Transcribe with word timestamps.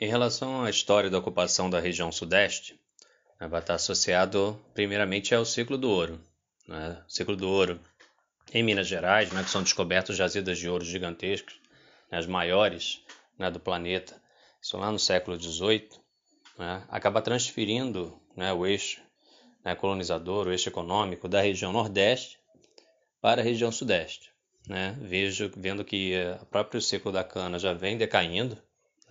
Em 0.00 0.06
relação 0.06 0.62
à 0.62 0.70
história 0.70 1.10
da 1.10 1.18
ocupação 1.18 1.68
da 1.68 1.80
região 1.80 2.12
sudeste, 2.12 2.78
né, 3.40 3.48
vai 3.48 3.58
estar 3.58 3.74
associado 3.74 4.56
primeiramente 4.72 5.34
ao 5.34 5.44
ciclo 5.44 5.76
do 5.76 5.90
ouro. 5.90 6.20
Né? 6.68 7.02
O 7.04 7.10
ciclo 7.10 7.34
do 7.34 7.48
ouro 7.48 7.80
em 8.54 8.62
Minas 8.62 8.86
Gerais, 8.86 9.32
né, 9.32 9.42
que 9.42 9.50
são 9.50 9.60
descobertas 9.60 10.16
jazidas 10.16 10.56
de 10.56 10.68
ouro 10.68 10.84
gigantescas, 10.84 11.56
né, 12.12 12.18
as 12.18 12.26
maiores 12.26 13.02
né, 13.36 13.50
do 13.50 13.58
planeta, 13.58 14.14
isso 14.62 14.76
lá 14.76 14.92
no 14.92 15.00
século 15.00 15.36
XVIII, 15.36 15.88
né, 16.56 16.84
acaba 16.90 17.20
transferindo 17.20 18.22
né, 18.36 18.52
o 18.52 18.64
eixo 18.64 19.02
né, 19.64 19.74
colonizador, 19.74 20.46
o 20.46 20.52
eixo 20.52 20.68
econômico 20.68 21.28
da 21.28 21.40
região 21.40 21.72
nordeste 21.72 22.38
para 23.20 23.40
a 23.40 23.44
região 23.44 23.72
sudeste. 23.72 24.30
Né? 24.68 24.96
Vejo, 25.00 25.50
vendo 25.56 25.84
que 25.84 26.14
o 26.40 26.46
próprio 26.46 26.80
ciclo 26.80 27.10
da 27.10 27.24
cana 27.24 27.58
já 27.58 27.72
vem 27.72 27.98
decaindo, 27.98 28.56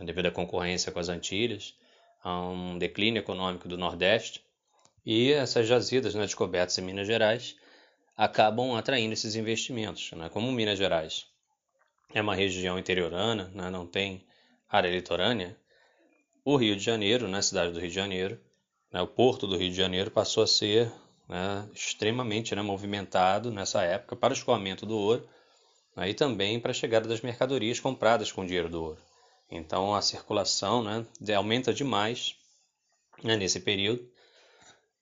devido 0.05 0.27
à 0.27 0.31
concorrência 0.31 0.91
com 0.91 0.99
as 0.99 1.09
Antilhas, 1.09 1.75
a 2.23 2.41
um 2.41 2.77
declínio 2.77 3.19
econômico 3.19 3.67
do 3.67 3.77
Nordeste, 3.77 4.43
e 5.05 5.31
essas 5.31 5.67
jazidas 5.67 6.13
né, 6.13 6.23
descobertas 6.23 6.77
em 6.77 6.81
Minas 6.81 7.07
Gerais 7.07 7.55
acabam 8.15 8.75
atraindo 8.75 9.13
esses 9.13 9.35
investimentos. 9.35 10.11
Né? 10.11 10.27
Como 10.29 10.51
Minas 10.51 10.77
Gerais 10.77 11.27
é 12.13 12.21
uma 12.21 12.35
região 12.35 12.77
interiorana, 12.77 13.49
né, 13.53 13.69
não 13.69 13.85
tem 13.85 14.25
área 14.69 14.89
litorânea, 14.89 15.55
o 16.43 16.55
Rio 16.57 16.75
de 16.75 16.83
Janeiro, 16.83 17.25
na 17.27 17.37
né, 17.37 17.41
cidade 17.41 17.71
do 17.71 17.79
Rio 17.79 17.89
de 17.89 17.95
Janeiro, 17.95 18.39
né, 18.91 19.01
o 19.01 19.07
porto 19.07 19.47
do 19.47 19.57
Rio 19.57 19.69
de 19.69 19.75
Janeiro 19.75 20.11
passou 20.11 20.43
a 20.43 20.47
ser 20.47 20.91
né, 21.27 21.67
extremamente 21.73 22.55
movimentado 22.55 23.51
nessa 23.51 23.83
época 23.83 24.15
para 24.15 24.33
o 24.33 24.37
escoamento 24.37 24.85
do 24.85 24.97
ouro 24.97 25.27
e 26.05 26.13
também 26.13 26.59
para 26.59 26.71
a 26.71 26.73
chegada 26.73 27.07
das 27.07 27.21
mercadorias 27.21 27.79
compradas 27.79 28.31
com 28.31 28.41
o 28.41 28.45
dinheiro 28.45 28.69
do 28.69 28.83
ouro. 28.83 29.06
Então 29.49 29.95
a 29.95 30.01
circulação 30.01 30.83
né, 30.83 31.05
aumenta 31.35 31.73
demais 31.73 32.35
né, 33.23 33.35
nesse 33.35 33.59
período 33.59 34.07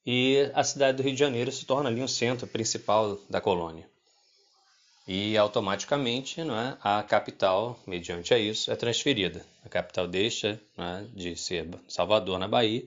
e 0.05 0.51
a 0.53 0.63
cidade 0.63 0.97
do 0.97 1.03
Rio 1.03 1.13
de 1.13 1.19
Janeiro 1.19 1.51
se 1.51 1.65
torna 1.65 1.89
ali 1.89 2.01
um 2.01 2.07
centro 2.07 2.45
principal 2.45 3.17
da 3.27 3.41
colônia. 3.41 3.89
E 5.07 5.37
automaticamente 5.37 6.41
é, 6.41 6.45
a 6.81 7.03
capital, 7.03 7.79
mediante 7.85 8.33
a 8.33 8.39
isso, 8.39 8.71
é 8.71 8.75
transferida. 8.75 9.45
A 9.63 9.69
capital 9.69 10.07
deixa 10.07 10.59
é, 10.77 11.05
de 11.13 11.35
ser 11.35 11.67
Salvador, 11.87 12.39
na 12.39 12.47
Bahia, 12.47 12.83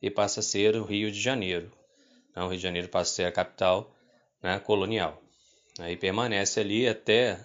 e 0.00 0.10
passa 0.10 0.40
a 0.40 0.42
ser 0.42 0.76
o 0.76 0.84
Rio 0.84 1.10
de 1.10 1.20
Janeiro. 1.20 1.72
Então, 2.30 2.46
o 2.46 2.48
Rio 2.48 2.56
de 2.56 2.62
Janeiro 2.62 2.88
passa 2.88 3.10
a 3.10 3.14
ser 3.14 3.24
a 3.24 3.32
capital 3.32 3.92
né, 4.42 4.58
colonial. 4.60 5.20
E 5.88 5.96
permanece 5.96 6.60
ali 6.60 6.88
até 6.88 7.38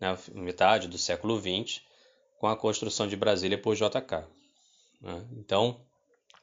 né, 0.00 0.16
metade 0.32 0.86
do 0.86 0.96
século 0.96 1.40
XX, 1.40 1.80
com 2.44 2.48
a 2.48 2.56
construção 2.58 3.08
de 3.08 3.16
Brasília 3.16 3.56
por 3.56 3.74
JK. 3.74 4.28
Né? 5.00 5.24
Então, 5.32 5.80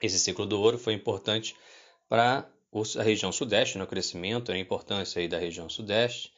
esse 0.02 0.18
ciclo 0.18 0.48
do 0.48 0.60
ouro 0.60 0.80
foi 0.80 0.94
importante 0.94 1.56
para 2.10 2.50
a 2.98 3.04
região 3.04 3.32
sudeste, 3.32 3.78
no 3.78 3.86
crescimento, 3.86 4.52
a 4.52 4.58
importância 4.58 5.20
aí 5.20 5.28
da 5.28 5.38
região 5.38 5.70
sudeste, 5.70 6.34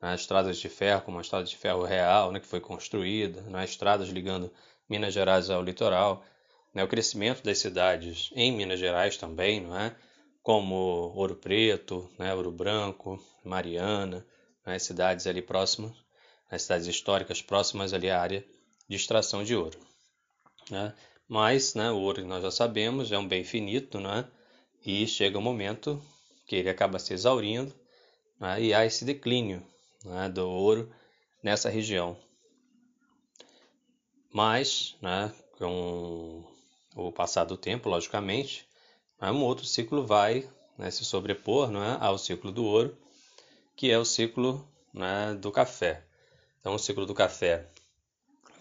nas 0.00 0.22
estradas 0.22 0.56
de 0.56 0.66
ferro, 0.70 1.02
como 1.02 1.18
a 1.18 1.20
estrada 1.20 1.44
de 1.44 1.54
ferro 1.54 1.84
real, 1.84 2.32
né, 2.32 2.40
que 2.40 2.46
foi 2.46 2.58
construída, 2.58 3.42
nas 3.42 3.68
estradas 3.68 4.08
ligando 4.08 4.50
Minas 4.88 5.12
Gerais 5.12 5.50
ao 5.50 5.62
litoral, 5.62 6.24
né, 6.72 6.82
o 6.82 6.88
crescimento 6.88 7.42
das 7.42 7.58
cidades 7.58 8.30
em 8.34 8.50
Minas 8.50 8.80
Gerais 8.80 9.18
também, 9.18 9.60
não 9.60 9.78
é? 9.78 9.94
como 10.42 10.74
Ouro 11.14 11.36
Preto, 11.36 12.10
né, 12.18 12.34
Ouro 12.34 12.50
Branco, 12.50 13.22
Mariana, 13.44 14.26
né, 14.64 14.78
cidades 14.78 15.26
ali 15.26 15.42
próximas, 15.42 15.92
as 16.50 16.62
cidades 16.62 16.86
históricas 16.86 17.42
próximas 17.42 17.92
ali 17.92 18.08
à 18.08 18.18
área 18.18 18.42
de 18.92 18.96
extração 18.96 19.42
de 19.42 19.56
ouro. 19.56 19.78
Né? 20.70 20.94
Mas 21.26 21.74
né, 21.74 21.90
o 21.90 21.96
ouro, 21.96 22.26
nós 22.26 22.42
já 22.42 22.50
sabemos, 22.50 23.10
é 23.10 23.18
um 23.18 23.26
bem 23.26 23.42
finito, 23.42 23.98
né? 23.98 24.28
e 24.84 25.06
chega 25.06 25.38
um 25.38 25.42
momento 25.42 26.02
que 26.46 26.56
ele 26.56 26.68
acaba 26.68 26.98
se 26.98 27.14
exaurindo 27.14 27.74
né? 28.38 28.60
e 28.60 28.74
há 28.74 28.84
esse 28.84 29.04
declínio 29.06 29.66
né, 30.04 30.28
do 30.28 30.46
ouro 30.46 30.92
nessa 31.42 31.70
região. 31.70 32.18
Mas, 34.30 34.94
né, 35.00 35.32
com 35.56 36.44
o 36.94 37.10
passar 37.12 37.44
do 37.44 37.56
tempo, 37.56 37.88
logicamente, 37.88 38.66
né, 39.18 39.30
um 39.30 39.42
outro 39.42 39.64
ciclo 39.64 40.06
vai 40.06 40.46
né, 40.76 40.90
se 40.90 41.02
sobrepor 41.04 41.70
né, 41.70 41.96
ao 41.98 42.18
ciclo 42.18 42.52
do 42.52 42.64
ouro, 42.64 42.96
que 43.74 43.90
é 43.90 43.98
o 43.98 44.04
ciclo 44.04 44.66
né, 44.92 45.34
do 45.40 45.50
café. 45.50 46.04
Então, 46.60 46.74
o 46.74 46.78
ciclo 46.78 47.06
do 47.06 47.14
café 47.14 47.72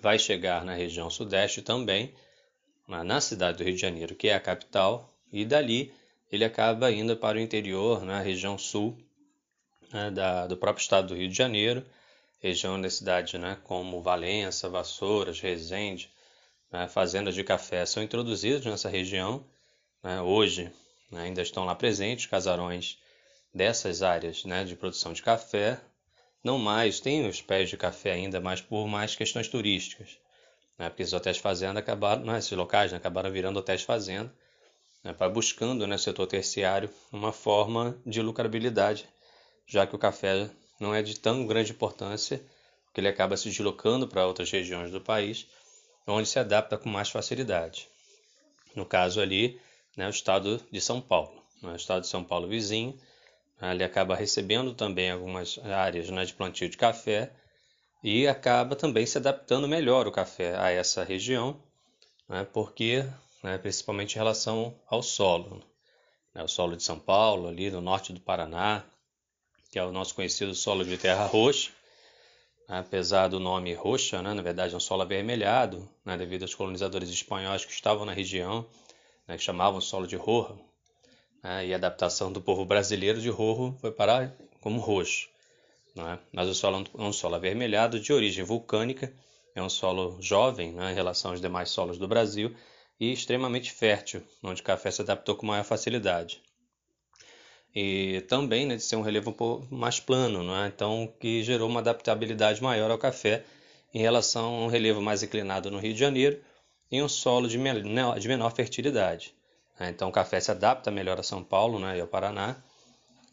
vai 0.01 0.17
chegar 0.17 0.65
na 0.65 0.73
região 0.73 1.09
sudeste 1.09 1.61
também, 1.61 2.13
na 2.87 3.21
cidade 3.21 3.59
do 3.59 3.63
Rio 3.63 3.75
de 3.75 3.81
Janeiro, 3.81 4.15
que 4.15 4.27
é 4.27 4.33
a 4.33 4.39
capital, 4.39 5.13
e 5.31 5.45
dali 5.45 5.93
ele 6.31 6.43
acaba 6.43 6.91
indo 6.91 7.15
para 7.15 7.37
o 7.37 7.41
interior, 7.41 8.03
na 8.03 8.19
região 8.19 8.57
sul 8.57 8.97
né, 9.93 10.09
da, 10.11 10.47
do 10.47 10.57
próprio 10.57 10.81
estado 10.81 11.09
do 11.09 11.15
Rio 11.15 11.29
de 11.29 11.35
Janeiro, 11.35 11.85
região 12.39 12.81
da 12.81 12.89
cidade 12.89 13.37
né, 13.37 13.57
como 13.63 14.01
Valença, 14.01 14.67
Vassouras, 14.67 15.39
Resende, 15.39 16.09
né, 16.71 16.87
fazendas 16.87 17.35
de 17.35 17.43
café 17.43 17.85
são 17.85 18.01
introduzidas 18.01 18.65
nessa 18.65 18.89
região. 18.89 19.45
Né, 20.01 20.21
hoje 20.21 20.71
né, 21.11 21.23
ainda 21.23 21.41
estão 21.41 21.65
lá 21.65 21.75
presentes 21.75 22.25
casarões 22.25 22.97
dessas 23.53 24.01
áreas 24.01 24.43
né, 24.45 24.63
de 24.63 24.75
produção 24.75 25.13
de 25.13 25.21
café, 25.21 25.79
não 26.43 26.57
mais, 26.57 26.99
tem 26.99 27.27
os 27.27 27.41
pés 27.41 27.69
de 27.69 27.77
café 27.77 28.13
ainda, 28.13 28.39
mas 28.41 28.61
por 28.61 28.87
mais 28.87 29.15
questões 29.15 29.47
turísticas. 29.47 30.17
Né? 30.77 30.89
Porque 30.89 31.03
esses 31.03 31.13
hotéis 31.13 31.37
fazenda 31.37 31.79
acabaram, 31.79 32.23
não, 32.23 32.35
esses 32.35 32.51
locais 32.51 32.91
né, 32.91 32.97
acabaram 32.97 33.31
virando 33.31 33.59
hotéis 33.59 33.83
fazenda, 33.83 34.33
né, 35.03 35.13
para 35.13 35.29
buscando 35.29 35.81
no 35.81 35.87
né, 35.87 35.97
setor 35.97 36.27
terciário 36.27 36.89
uma 37.11 37.31
forma 37.31 37.99
de 38.05 38.21
lucrabilidade, 38.21 39.07
já 39.67 39.85
que 39.85 39.95
o 39.95 39.99
café 39.99 40.49
não 40.79 40.93
é 40.93 41.01
de 41.01 41.19
tão 41.19 41.45
grande 41.45 41.71
importância, 41.71 42.43
porque 42.85 42.99
ele 42.99 43.07
acaba 43.07 43.37
se 43.37 43.47
deslocando 43.49 44.07
para 44.07 44.25
outras 44.25 44.49
regiões 44.51 44.91
do 44.91 44.99
país, 44.99 45.47
onde 46.07 46.27
se 46.27 46.39
adapta 46.39 46.77
com 46.77 46.89
mais 46.89 47.09
facilidade. 47.09 47.87
No 48.75 48.85
caso 48.85 49.21
ali, 49.21 49.59
né, 49.95 50.07
o 50.07 50.09
estado 50.09 50.59
de 50.71 50.81
São 50.81 50.99
Paulo. 50.99 51.41
Né, 51.61 51.73
o 51.73 51.75
estado 51.75 52.01
de 52.01 52.07
São 52.07 52.23
Paulo 52.23 52.47
vizinho, 52.47 52.99
ele 53.61 53.83
acaba 53.83 54.15
recebendo 54.15 54.73
também 54.73 55.11
algumas 55.11 55.59
áreas 55.59 56.09
né, 56.09 56.25
de 56.25 56.33
plantio 56.33 56.67
de 56.67 56.77
café 56.77 57.31
e 58.03 58.27
acaba 58.27 58.75
também 58.75 59.05
se 59.05 59.19
adaptando 59.19 59.67
melhor 59.67 60.07
o 60.07 60.11
café 60.11 60.57
a 60.57 60.71
essa 60.71 61.03
região, 61.03 61.61
né, 62.27 62.47
porque 62.51 63.05
né, 63.43 63.57
principalmente 63.57 64.15
em 64.15 64.17
relação 64.17 64.75
ao 64.87 65.03
solo. 65.03 65.63
Né, 66.33 66.43
o 66.43 66.47
solo 66.47 66.75
de 66.75 66.83
São 66.83 66.99
Paulo, 66.99 67.47
ali 67.47 67.69
no 67.69 67.81
norte 67.81 68.11
do 68.11 68.19
Paraná, 68.19 68.83
que 69.71 69.77
é 69.77 69.83
o 69.83 69.91
nosso 69.91 70.15
conhecido 70.15 70.55
solo 70.55 70.83
de 70.83 70.97
terra 70.97 71.25
roxa, 71.25 71.71
apesar 72.67 73.27
do 73.27 73.39
nome 73.39 73.73
roxa, 73.73 74.21
né, 74.21 74.33
na 74.33 74.41
verdade 74.41 74.73
é 74.73 74.77
um 74.77 74.79
solo 74.79 75.03
avermelhado, 75.03 75.87
né, 76.03 76.17
devido 76.17 76.43
aos 76.43 76.55
colonizadores 76.55 77.09
espanhóis 77.09 77.63
que 77.63 77.71
estavam 77.71 78.05
na 78.05 78.13
região, 78.13 78.65
né, 79.27 79.37
que 79.37 79.43
chamavam 79.43 79.79
solo 79.79 80.07
de 80.07 80.15
rojo, 80.15 80.59
né? 81.43 81.67
e 81.67 81.73
a 81.73 81.77
adaptação 81.77 82.31
do 82.31 82.41
povo 82.41 82.65
brasileiro 82.65 83.19
de 83.19 83.29
rojo 83.29 83.75
foi 83.79 83.91
para 83.91 84.35
como 84.59 84.79
roxo. 84.79 85.29
Né? 85.95 86.19
Mas 86.31 86.47
o 86.47 86.53
solo 86.53 86.85
é 86.97 87.01
um 87.01 87.13
solo 87.13 87.35
avermelhado 87.35 87.99
de 87.99 88.13
origem 88.13 88.43
vulcânica, 88.43 89.13
é 89.53 89.61
um 89.61 89.69
solo 89.69 90.17
jovem 90.21 90.71
né, 90.71 90.91
em 90.91 90.95
relação 90.95 91.31
aos 91.31 91.41
demais 91.41 91.69
solos 91.69 91.97
do 91.97 92.07
Brasil 92.07 92.55
e 92.99 93.11
extremamente 93.11 93.71
fértil, 93.71 94.23
onde 94.43 94.61
o 94.61 94.63
café 94.63 94.91
se 94.91 95.01
adaptou 95.01 95.35
com 95.35 95.45
maior 95.45 95.63
facilidade. 95.63 96.41
E 97.73 98.21
também 98.27 98.65
né, 98.65 98.75
de 98.75 98.83
ser 98.83 98.95
um 98.95 99.01
relevo 99.01 99.35
um 99.39 99.75
mais 99.75 99.99
plano, 99.99 100.43
não 100.43 100.55
é? 100.55 100.67
então 100.67 101.11
que 101.19 101.43
gerou 101.43 101.69
uma 101.69 101.79
adaptabilidade 101.79 102.61
maior 102.61 102.91
ao 102.91 102.97
café 102.97 103.43
em 103.93 103.99
relação 103.99 104.55
a 104.55 104.65
um 104.65 104.67
relevo 104.67 105.01
mais 105.01 105.23
inclinado 105.23 105.69
no 105.69 105.79
Rio 105.79 105.93
de 105.93 105.99
Janeiro 105.99 106.41
e 106.89 107.01
um 107.01 107.09
solo 107.09 107.47
de 107.47 107.57
menor 107.57 108.51
fertilidade. 108.53 109.33
Né? 109.79 109.89
Então 109.89 110.09
o 110.09 110.11
café 110.11 110.39
se 110.39 110.51
adapta 110.51 110.91
melhor 110.91 111.19
a 111.19 111.23
São 111.23 111.43
Paulo 111.43 111.79
né, 111.79 111.97
e 111.97 112.01
ao 112.01 112.07
Paraná 112.07 112.55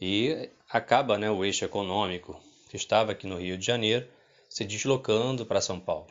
e 0.01 0.51
acaba 0.69 1.19
né, 1.19 1.31
o 1.31 1.45
eixo 1.45 1.65
econômico 1.65 2.41
que 2.69 2.77
estava 2.77 3.13
aqui 3.13 3.27
no 3.27 3.39
Rio 3.39 3.59
de 3.59 3.65
Janeiro 3.65 4.07
se 4.49 4.65
deslocando 4.65 5.45
para 5.45 5.61
São 5.61 5.79
Paulo. 5.79 6.07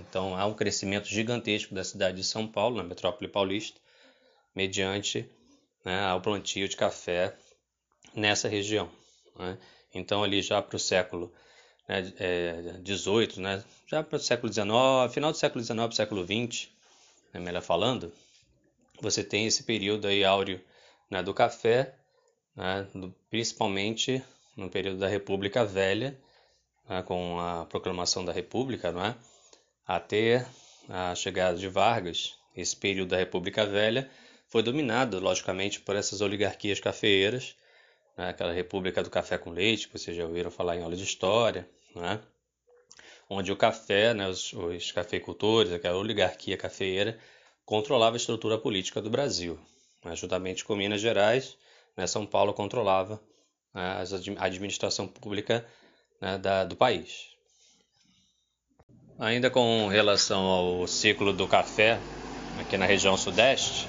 Então 0.00 0.36
há 0.36 0.44
um 0.46 0.54
crescimento 0.54 1.06
gigantesco 1.06 1.74
da 1.74 1.84
cidade 1.84 2.16
de 2.16 2.24
São 2.24 2.46
Paulo, 2.46 2.76
na 2.76 2.82
metrópole 2.82 3.28
paulista, 3.28 3.80
mediante 4.54 5.28
né, 5.84 6.00
ao 6.00 6.20
plantio 6.20 6.68
de 6.68 6.76
café 6.76 7.34
nessa 8.14 8.48
região. 8.48 8.90
Né? 9.38 9.56
Então 9.94 10.22
ali 10.22 10.42
já 10.42 10.60
para 10.60 10.76
o 10.76 10.78
século 10.78 11.32
né, 11.88 12.12
é, 12.18 12.72
18, 12.82 13.40
né, 13.40 13.64
já 13.86 14.02
para 14.02 14.16
o 14.16 14.20
século 14.20 14.52
XIX, 14.52 15.12
final 15.12 15.32
do 15.32 15.38
século 15.38 15.64
XIX, 15.64 15.94
século 15.94 16.24
XX, 16.26 16.68
né, 17.32 17.40
melhor 17.40 17.62
falando, 17.62 18.12
você 19.00 19.22
tem 19.22 19.46
esse 19.46 19.62
período 19.62 20.06
aí 20.06 20.24
áureo 20.24 20.60
né, 21.10 21.22
do 21.22 21.32
café, 21.32 21.94
né, 22.54 22.86
do, 22.94 23.14
principalmente 23.30 24.22
no 24.56 24.68
período 24.68 24.98
da 24.98 25.08
República 25.08 25.64
Velha, 25.64 26.18
né, 26.88 27.02
com 27.02 27.38
a 27.40 27.64
proclamação 27.66 28.24
da 28.24 28.32
República, 28.32 28.88
é? 28.88 29.14
até 29.86 30.46
a 30.88 31.14
chegada 31.14 31.56
de 31.56 31.68
Vargas 31.68 32.38
esse 32.56 32.74
período 32.74 33.10
da 33.10 33.16
República 33.16 33.64
Velha 33.64 34.10
foi 34.48 34.62
dominado, 34.62 35.20
logicamente, 35.20 35.80
por 35.80 35.94
essas 35.94 36.20
oligarquias 36.20 36.80
cafeeiras, 36.80 37.54
né? 38.16 38.30
aquela 38.30 38.52
República 38.52 39.02
do 39.02 39.10
Café 39.10 39.38
com 39.38 39.50
Leite, 39.50 39.86
que 39.86 39.98
vocês 39.98 40.16
já 40.16 40.24
ouviram 40.24 40.50
falar 40.50 40.76
em 40.76 40.82
aula 40.82 40.96
de 40.96 41.04
história, 41.04 41.68
né? 41.94 42.20
onde 43.30 43.52
o 43.52 43.56
café, 43.56 44.14
né, 44.14 44.26
os, 44.26 44.52
os 44.54 44.90
cafeicultores, 44.90 45.72
aquela 45.72 45.98
oligarquia 45.98 46.56
cafeeira, 46.56 47.18
controlava 47.68 48.16
a 48.16 48.22
estrutura 48.22 48.56
política 48.56 49.02
do 49.02 49.10
Brasil. 49.10 49.58
Né? 50.02 50.16
Juntamente 50.16 50.64
com 50.64 50.74
Minas 50.74 51.02
Gerais, 51.02 51.54
né, 51.94 52.06
São 52.06 52.24
Paulo 52.24 52.54
controlava 52.54 53.20
né, 53.74 54.02
a 54.38 54.44
administração 54.46 55.06
pública 55.06 55.66
né, 56.18 56.38
da, 56.38 56.64
do 56.64 56.74
país. 56.74 57.28
Ainda 59.18 59.50
com 59.50 59.86
relação 59.86 60.46
ao 60.46 60.86
ciclo 60.86 61.30
do 61.30 61.46
café 61.46 62.00
aqui 62.58 62.78
na 62.78 62.86
região 62.86 63.18
sudeste, 63.18 63.86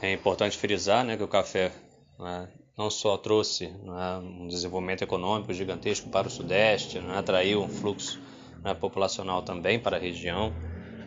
é 0.00 0.14
importante 0.14 0.56
frisar 0.56 1.04
né, 1.04 1.18
que 1.18 1.22
o 1.22 1.28
café 1.28 1.70
né, 2.18 2.48
não 2.78 2.88
só 2.88 3.18
trouxe 3.18 3.66
né, 3.66 4.16
um 4.22 4.48
desenvolvimento 4.48 5.02
econômico 5.02 5.52
gigantesco 5.52 6.08
para 6.08 6.28
o 6.28 6.30
Sudeste, 6.30 6.98
né, 6.98 7.18
atraiu 7.18 7.62
um 7.62 7.68
fluxo 7.68 8.18
né, 8.62 8.72
populacional 8.72 9.42
também 9.42 9.78
para 9.78 9.98
a 9.98 10.00
região, 10.00 10.50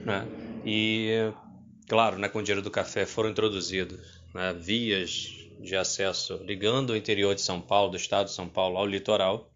né, 0.05 0.27
e, 0.63 1.31
claro, 1.87 2.17
né, 2.17 2.29
com 2.29 2.39
o 2.39 2.43
dinheiro 2.43 2.61
do 2.61 2.71
café 2.71 3.05
foram 3.05 3.29
introduzidas 3.29 3.99
né, 4.33 4.53
vias 4.53 5.33
de 5.59 5.75
acesso 5.75 6.37
ligando 6.43 6.91
o 6.91 6.95
interior 6.95 7.33
de 7.33 7.41
São 7.41 7.59
Paulo, 7.59 7.91
do 7.91 7.97
estado 7.97 8.27
de 8.27 8.33
São 8.33 8.47
Paulo, 8.47 8.77
ao 8.77 8.85
litoral, 8.85 9.49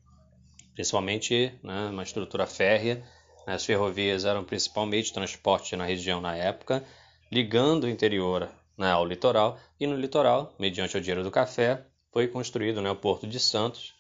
principalmente 0.74 1.54
né, 1.64 1.90
uma 1.90 2.04
estrutura 2.04 2.48
férrea. 2.48 3.04
As 3.46 3.66
ferrovias 3.66 4.26
eram 4.26 4.42
o 4.42 4.46
principal 4.46 4.86
meio 4.86 5.04
de 5.04 5.14
transporte 5.14 5.76
na 5.76 5.86
região 5.86 6.22
na 6.22 6.36
época, 6.36 6.84
ligando 7.32 7.84
o 7.84 7.90
interior 7.90 8.50
né, 8.78 8.92
ao 8.92 9.06
litoral, 9.06 9.60
e 9.80 9.86
no 9.86 9.96
litoral, 9.96 10.56
mediante 10.60 10.98
o 10.98 11.02
dinheiro 11.02 11.24
do 11.24 11.32
café, 11.32 11.86
foi 12.12 12.28
construído 12.28 12.82
né, 12.82 12.90
o 12.90 12.96
Porto 12.96 13.28
de 13.28 13.40
Santos, 13.40 13.94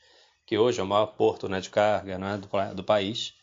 que 0.46 0.58
hoje 0.58 0.80
é 0.80 0.84
o 0.84 0.88
maior 0.88 1.08
porto 1.08 1.48
né, 1.48 1.60
de 1.60 1.70
carga 1.70 2.18
né, 2.18 2.38
do, 2.38 2.76
do, 2.76 2.84
país, 2.84 3.34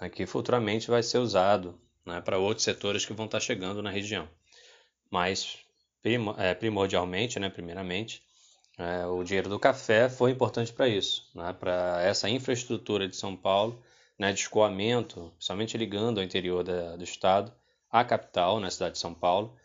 né, 0.00 0.08
que 0.08 0.24
futuramente 0.26 0.88
vai 0.88 1.02
ser 1.02 1.18
usado 1.18 1.78
né, 2.08 2.20
para 2.20 2.38
outros 2.38 2.64
setores 2.64 3.04
que 3.06 3.12
vão 3.12 3.26
estar 3.26 3.38
chegando 3.38 3.82
na 3.82 3.90
região. 3.90 4.28
Mas, 5.10 5.58
é, 6.38 6.54
primordialmente, 6.54 7.38
né, 7.38 7.48
primeiramente, 7.48 8.22
é, 8.76 9.06
o 9.06 9.22
dinheiro 9.22 9.48
do 9.48 9.58
café 9.58 10.08
foi 10.08 10.30
importante 10.30 10.72
para 10.72 10.88
isso, 10.88 11.30
né, 11.34 11.52
para 11.52 12.02
essa 12.02 12.28
infraestrutura 12.28 13.06
de 13.06 13.16
São 13.16 13.36
Paulo, 13.36 13.82
né, 14.18 14.32
de 14.32 14.40
escoamento, 14.40 15.32
somente 15.38 15.76
ligando 15.76 16.18
ao 16.18 16.24
interior 16.24 16.64
da, 16.64 16.96
do 16.96 17.04
estado, 17.04 17.52
à 17.90 18.04
capital, 18.04 18.58
na 18.58 18.70
cidade 18.70 18.94
de 18.94 18.98
São 18.98 19.14
Paulo, 19.14 19.56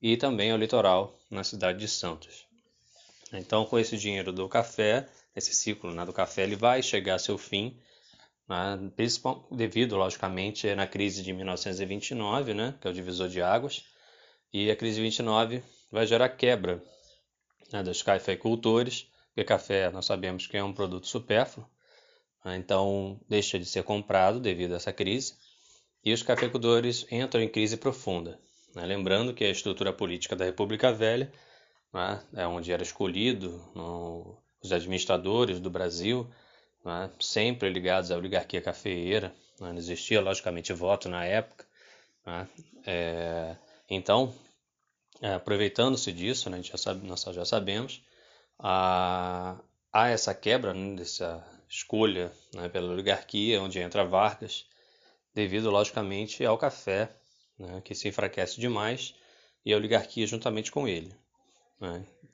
e 0.00 0.16
também 0.16 0.50
ao 0.50 0.58
litoral, 0.58 1.18
na 1.30 1.44
cidade 1.44 1.78
de 1.78 1.88
Santos. 1.88 2.46
Então, 3.32 3.64
com 3.66 3.78
esse 3.78 3.96
dinheiro 3.98 4.32
do 4.32 4.48
café, 4.48 5.06
esse 5.36 5.52
ciclo 5.52 5.92
né, 5.94 6.04
do 6.04 6.12
café, 6.12 6.44
ele 6.44 6.56
vai 6.56 6.82
chegar 6.82 7.16
a 7.16 7.18
seu 7.18 7.36
fim, 7.36 7.76
né, 8.48 8.78
devido, 9.50 9.96
logicamente, 9.96 10.74
na 10.74 10.86
crise 10.86 11.22
de 11.22 11.32
1929, 11.32 12.54
né, 12.54 12.74
que 12.80 12.88
é 12.88 12.90
o 12.90 12.94
divisor 12.94 13.28
de 13.28 13.42
águas, 13.42 13.84
e 14.52 14.70
a 14.70 14.76
crise 14.76 14.96
de 14.96 15.02
29 15.02 15.62
vai 15.92 16.06
gerar 16.06 16.30
quebra 16.30 16.82
né, 17.72 17.82
dos 17.82 18.02
cafeicultores, 18.02 19.06
porque 19.28 19.44
café 19.44 19.90
nós 19.90 20.06
sabemos 20.06 20.46
que 20.46 20.56
é 20.56 20.64
um 20.64 20.72
produto 20.72 21.06
supérfluo, 21.06 21.68
né, 22.44 22.56
então 22.56 23.20
deixa 23.28 23.58
de 23.58 23.66
ser 23.66 23.82
comprado 23.82 24.40
devido 24.40 24.72
a 24.72 24.76
essa 24.76 24.92
crise, 24.92 25.34
e 26.02 26.12
os 26.12 26.22
cafeicultores 26.22 27.06
entram 27.10 27.42
em 27.42 27.48
crise 27.48 27.76
profunda. 27.76 28.40
Né, 28.74 28.86
lembrando 28.86 29.34
que 29.34 29.44
a 29.44 29.50
estrutura 29.50 29.92
política 29.92 30.34
da 30.34 30.44
República 30.44 30.92
Velha 30.92 31.30
né, 31.92 32.22
é 32.34 32.46
onde 32.46 32.72
era 32.72 32.82
escolhido 32.82 33.70
no, 33.74 34.38
os 34.62 34.72
administradores 34.72 35.60
do 35.60 35.70
Brasil, 35.70 36.28
né, 36.88 37.10
sempre 37.20 37.68
ligados 37.68 38.10
à 38.10 38.16
oligarquia 38.16 38.62
cafeeira. 38.62 39.28
Né, 39.60 39.70
não 39.70 39.78
existia, 39.78 40.20
logicamente, 40.20 40.72
voto 40.72 41.08
na 41.08 41.24
época. 41.24 41.66
Né, 42.24 42.48
é, 42.86 43.56
então, 43.90 44.34
é, 45.20 45.34
aproveitando-se 45.34 46.10
disso, 46.12 46.48
né, 46.48 46.62
já 46.62 46.78
sabe, 46.78 47.06
nós 47.06 47.22
já 47.22 47.44
sabemos, 47.44 48.02
há, 48.58 49.60
há 49.92 50.08
essa 50.08 50.34
quebra 50.34 50.72
né, 50.72 50.96
dessa 50.96 51.44
escolha 51.68 52.32
né, 52.54 52.68
pela 52.68 52.90
oligarquia, 52.92 53.60
onde 53.60 53.78
entra 53.78 54.04
Vargas, 54.04 54.64
devido, 55.34 55.70
logicamente, 55.70 56.44
ao 56.44 56.56
café, 56.56 57.14
né, 57.58 57.82
que 57.84 57.94
se 57.94 58.08
enfraquece 58.08 58.58
demais, 58.58 59.14
e 59.64 59.74
a 59.74 59.76
oligarquia 59.76 60.26
juntamente 60.26 60.72
com 60.72 60.88
ele. 60.88 61.14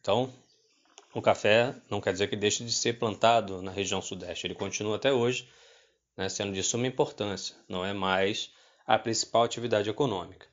Então, 0.01 0.33
o 1.15 1.23
café 1.23 1.75
não 1.89 2.01
quer 2.01 2.13
dizer 2.13 2.29
que 2.29 2.35
deixe 2.35 2.65
de 2.65 2.73
ser 2.73 2.99
plantado 2.99 3.63
na 3.63 3.71
região 3.71 4.03
sudeste, 4.03 4.47
ele 4.47 4.55
continua 4.55 4.97
até 4.97 5.13
hoje, 5.13 5.49
né, 6.17 6.29
sendo 6.29 6.53
de 6.53 6.63
suma 6.63 6.89
importância, 6.89 7.55
não 7.69 7.85
é 7.85 7.93
mais 7.93 8.53
a 8.85 8.99
principal 8.99 9.45
atividade 9.45 9.89
econômica. 9.89 10.47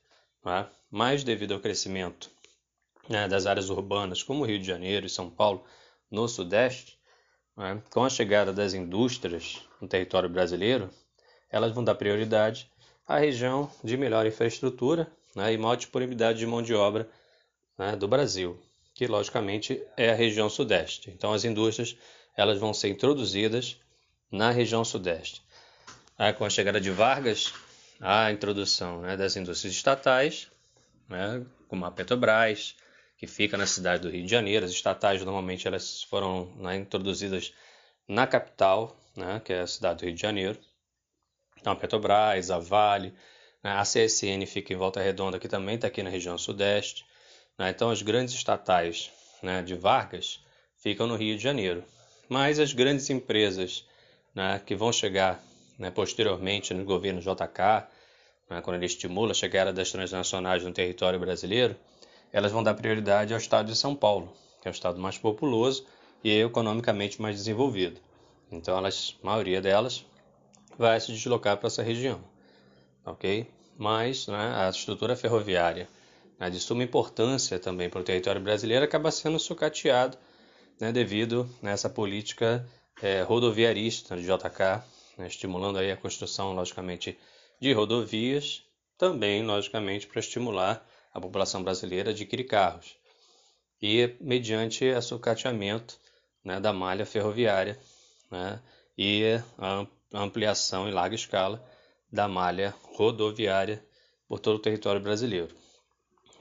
Né? 0.45 0.67
Mas, 0.89 1.23
devido 1.23 1.53
ao 1.53 1.59
crescimento 1.59 2.29
né, 3.09 3.27
das 3.27 3.47
áreas 3.47 3.69
urbanas, 3.69 4.21
como 4.21 4.45
Rio 4.45 4.59
de 4.59 4.65
Janeiro 4.65 5.07
e 5.07 5.09
São 5.09 5.29
Paulo, 5.29 5.63
no 6.09 6.27
sudeste, 6.27 6.97
né, 7.57 7.81
com 7.89 8.03
a 8.03 8.09
chegada 8.09 8.53
das 8.53 8.75
indústrias 8.75 9.61
no 9.81 9.87
território 9.87 10.29
brasileiro, 10.29 10.91
elas 11.49 11.71
vão 11.71 11.83
dar 11.83 11.95
prioridade 11.95 12.71
à 13.07 13.17
região 13.17 13.69
de 13.83 13.97
melhor 13.97 14.27
infraestrutura 14.27 15.11
né, 15.35 15.51
e 15.53 15.57
maior 15.57 15.75
disponibilidade 15.75 16.37
de 16.37 16.45
mão 16.45 16.61
de 16.61 16.75
obra 16.75 17.09
né, 17.77 17.95
do 17.95 18.07
Brasil 18.07 18.59
que 19.01 19.07
logicamente 19.07 19.81
é 19.97 20.11
a 20.11 20.13
região 20.13 20.47
sudeste. 20.47 21.09
Então 21.09 21.33
as 21.33 21.43
indústrias 21.43 21.97
elas 22.37 22.59
vão 22.59 22.71
ser 22.71 22.89
introduzidas 22.89 23.77
na 24.31 24.51
região 24.51 24.85
sudeste. 24.85 25.41
Com 26.37 26.45
a 26.45 26.51
chegada 26.51 26.79
de 26.79 26.91
Vargas, 26.91 27.51
a 27.99 28.31
introdução 28.31 29.01
né, 29.01 29.17
das 29.17 29.35
indústrias 29.35 29.73
estatais, 29.73 30.51
né, 31.09 31.43
como 31.67 31.83
a 31.83 31.89
Petrobras, 31.89 32.75
que 33.17 33.25
fica 33.25 33.57
na 33.57 33.65
cidade 33.65 34.03
do 34.03 34.11
Rio 34.11 34.23
de 34.23 34.29
Janeiro. 34.29 34.67
As 34.67 34.71
estatais 34.71 35.19
normalmente 35.23 35.67
elas 35.67 36.03
foram 36.03 36.53
né, 36.57 36.75
introduzidas 36.75 37.55
na 38.07 38.27
capital, 38.27 38.95
né, 39.17 39.41
que 39.43 39.51
é 39.51 39.61
a 39.61 39.67
cidade 39.67 40.01
do 40.01 40.05
Rio 40.05 40.13
de 40.13 40.21
Janeiro. 40.21 40.59
Então 41.59 41.73
a 41.73 41.75
Petrobras, 41.75 42.51
a 42.51 42.59
Vale, 42.59 43.15
né, 43.63 43.71
a 43.71 43.81
CSN 43.81 44.45
fica 44.45 44.71
em 44.71 44.77
Volta 44.77 45.01
Redonda, 45.01 45.39
que 45.39 45.47
também 45.47 45.73
está 45.73 45.87
aqui 45.87 46.03
na 46.03 46.11
região 46.11 46.37
sudeste. 46.37 47.03
Né? 47.61 47.69
Então, 47.69 47.91
as 47.91 48.01
grandes 48.01 48.33
estatais 48.33 49.11
né, 49.43 49.61
de 49.61 49.75
Vargas 49.75 50.43
ficam 50.77 51.05
no 51.05 51.15
Rio 51.15 51.37
de 51.37 51.43
Janeiro. 51.43 51.83
Mas 52.27 52.57
as 52.57 52.73
grandes 52.73 53.07
empresas 53.11 53.85
né, 54.33 54.59
que 54.65 54.73
vão 54.73 54.91
chegar 54.91 55.39
né, 55.77 55.91
posteriormente 55.91 56.73
no 56.73 56.83
governo 56.83 57.21
JK, 57.21 57.87
né, 58.49 58.61
quando 58.63 58.77
ele 58.77 58.87
estimula 58.87 59.29
a 59.29 59.35
chegada 59.35 59.71
das 59.71 59.91
transnacionais 59.91 60.63
no 60.63 60.71
território 60.71 61.19
brasileiro, 61.19 61.75
elas 62.33 62.51
vão 62.51 62.63
dar 62.63 62.73
prioridade 62.73 63.31
ao 63.31 63.39
estado 63.39 63.67
de 63.67 63.77
São 63.77 63.95
Paulo, 63.95 64.33
que 64.59 64.67
é 64.67 64.71
o 64.71 64.73
estado 64.73 64.99
mais 64.99 65.19
populoso 65.19 65.85
e 66.23 66.31
economicamente 66.41 67.21
mais 67.21 67.35
desenvolvido. 67.35 68.01
Então, 68.51 68.75
elas, 68.75 69.15
a 69.21 69.27
maioria 69.27 69.61
delas 69.61 70.03
vai 70.79 70.99
se 70.99 71.11
deslocar 71.11 71.57
para 71.57 71.67
essa 71.67 71.83
região, 71.83 72.23
ok? 73.05 73.45
Mas 73.77 74.25
né, 74.25 74.51
a 74.55 74.67
estrutura 74.67 75.15
ferroviária 75.15 75.87
né, 76.41 76.49
de 76.49 76.59
suma 76.59 76.83
importância 76.83 77.59
também 77.59 77.87
para 77.87 78.01
o 78.01 78.03
território 78.03 78.41
brasileiro, 78.41 78.83
acaba 78.83 79.11
sendo 79.11 79.37
sucateado 79.37 80.17
né, 80.79 80.91
devido 80.91 81.47
nessa 81.61 81.87
política 81.87 82.67
é, 82.99 83.21
rodoviarista 83.21 84.17
de 84.17 84.23
JK, 84.23 84.83
né, 85.19 85.27
estimulando 85.27 85.77
aí 85.77 85.91
a 85.91 85.95
construção, 85.95 86.53
logicamente, 86.53 87.15
de 87.59 87.71
rodovias, 87.73 88.63
também, 88.97 89.45
logicamente, 89.45 90.07
para 90.07 90.19
estimular 90.19 90.83
a 91.13 91.21
população 91.21 91.63
brasileira 91.63 92.09
a 92.09 92.13
adquirir 92.13 92.45
carros. 92.45 92.97
E 93.79 94.15
mediante 94.19 94.89
a 94.89 95.01
sucateamento 95.01 95.99
né, 96.43 96.59
da 96.59 96.73
malha 96.73 97.05
ferroviária 97.05 97.79
né, 98.31 98.59
e 98.97 99.39
a 99.59 99.85
ampliação 100.11 100.89
em 100.89 100.91
larga 100.91 101.13
escala 101.13 101.63
da 102.11 102.27
malha 102.27 102.73
rodoviária 102.95 103.85
por 104.27 104.39
todo 104.39 104.55
o 104.55 104.61
território 104.61 105.01
brasileiro. 105.01 105.61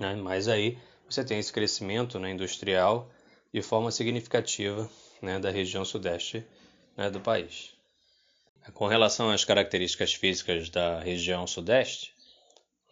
Né? 0.00 0.14
Mas 0.16 0.48
aí 0.48 0.78
você 1.08 1.22
tem 1.22 1.38
esse 1.38 1.52
crescimento 1.52 2.18
né, 2.18 2.30
industrial 2.30 3.10
de 3.52 3.60
forma 3.60 3.92
significativa 3.92 4.88
né, 5.20 5.38
da 5.38 5.50
região 5.50 5.84
sudeste 5.84 6.44
né, 6.96 7.10
do 7.10 7.20
país. 7.20 7.74
Com 8.72 8.86
relação 8.86 9.30
às 9.30 9.44
características 9.44 10.14
físicas 10.14 10.70
da 10.70 11.00
região 11.00 11.46
sudeste, 11.46 12.14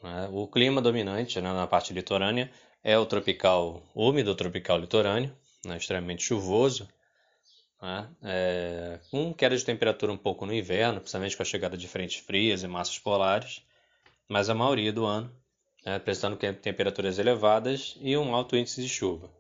né, 0.03 0.29
o 0.31 0.47
clima 0.47 0.83
dominante 0.83 1.41
né, 1.41 1.53
na 1.53 1.67
parte 1.67 1.95
litorânea 1.95 2.51
é 2.85 2.99
o 2.99 3.07
tropical 3.07 3.83
úmido, 3.95 4.35
tropical 4.35 4.79
litorâneo, 4.79 5.35
né, 5.65 5.79
extremamente 5.79 6.23
chuvoso, 6.23 6.89
né, 7.81 8.11
é, 8.23 9.01
com 9.11 9.33
queda 9.33 9.57
de 9.57 9.65
temperatura 9.65 10.13
um 10.13 10.19
pouco 10.19 10.45
no 10.45 10.53
inverno, 10.53 11.01
principalmente 11.01 11.37
com 11.37 11.43
a 11.43 11.47
chegada 11.47 11.77
de 11.77 11.89
frentes 11.89 12.23
frias 12.25 12.63
e 12.63 12.69
massas 12.69 12.99
polares, 12.99 13.63
mas 14.29 14.51
a 14.51 14.55
maioria 14.55 14.93
do 14.93 15.07
ano 15.07 15.33
né, 15.89 15.97
apresentando 15.97 16.37
temperaturas 16.37 17.19
elevadas 17.19 17.97
e 18.03 18.15
um 18.15 18.35
alto 18.35 18.55
índice 18.55 18.83
de 18.83 18.89
chuva. 18.89 19.31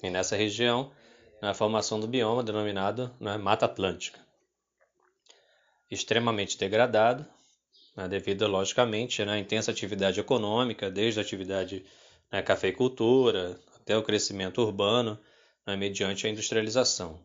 E 0.00 0.08
nessa 0.08 0.36
região, 0.36 0.92
a 1.42 1.52
formação 1.52 1.98
do 1.98 2.06
bioma 2.06 2.44
denominado 2.44 3.12
né, 3.18 3.36
Mata 3.36 3.66
Atlântica. 3.66 4.20
Extremamente 5.90 6.56
degradado, 6.56 7.26
né, 7.96 8.06
devido, 8.06 8.46
logicamente, 8.46 9.24
né, 9.24 9.32
à 9.32 9.38
intensa 9.38 9.72
atividade 9.72 10.20
econômica, 10.20 10.88
desde 10.88 11.18
a 11.18 11.22
atividade 11.24 11.84
né, 12.30 12.40
cafeicultura 12.40 13.58
até 13.74 13.96
o 13.96 14.02
crescimento 14.02 14.62
urbano, 14.62 15.18
né, 15.66 15.74
mediante 15.74 16.24
a 16.24 16.30
industrialização. 16.30 17.18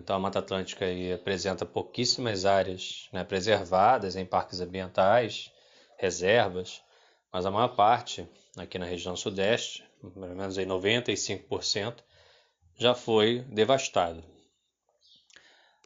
Então, 0.00 0.16
a 0.16 0.18
Mata 0.18 0.40
Atlântica 0.40 0.84
apresenta 1.14 1.64
pouquíssimas 1.64 2.44
áreas 2.44 3.08
né, 3.12 3.22
preservadas 3.22 4.16
em 4.16 4.26
parques 4.26 4.60
ambientais, 4.60 5.52
reservas, 5.96 6.82
mas 7.36 7.44
a 7.44 7.50
maior 7.50 7.68
parte, 7.68 8.26
aqui 8.56 8.78
na 8.78 8.86
região 8.86 9.14
sudeste, 9.14 9.84
pelo 10.00 10.34
menos 10.34 10.56
aí 10.56 10.64
95%, 10.64 11.96
já 12.78 12.94
foi 12.94 13.40
devastado. 13.40 14.24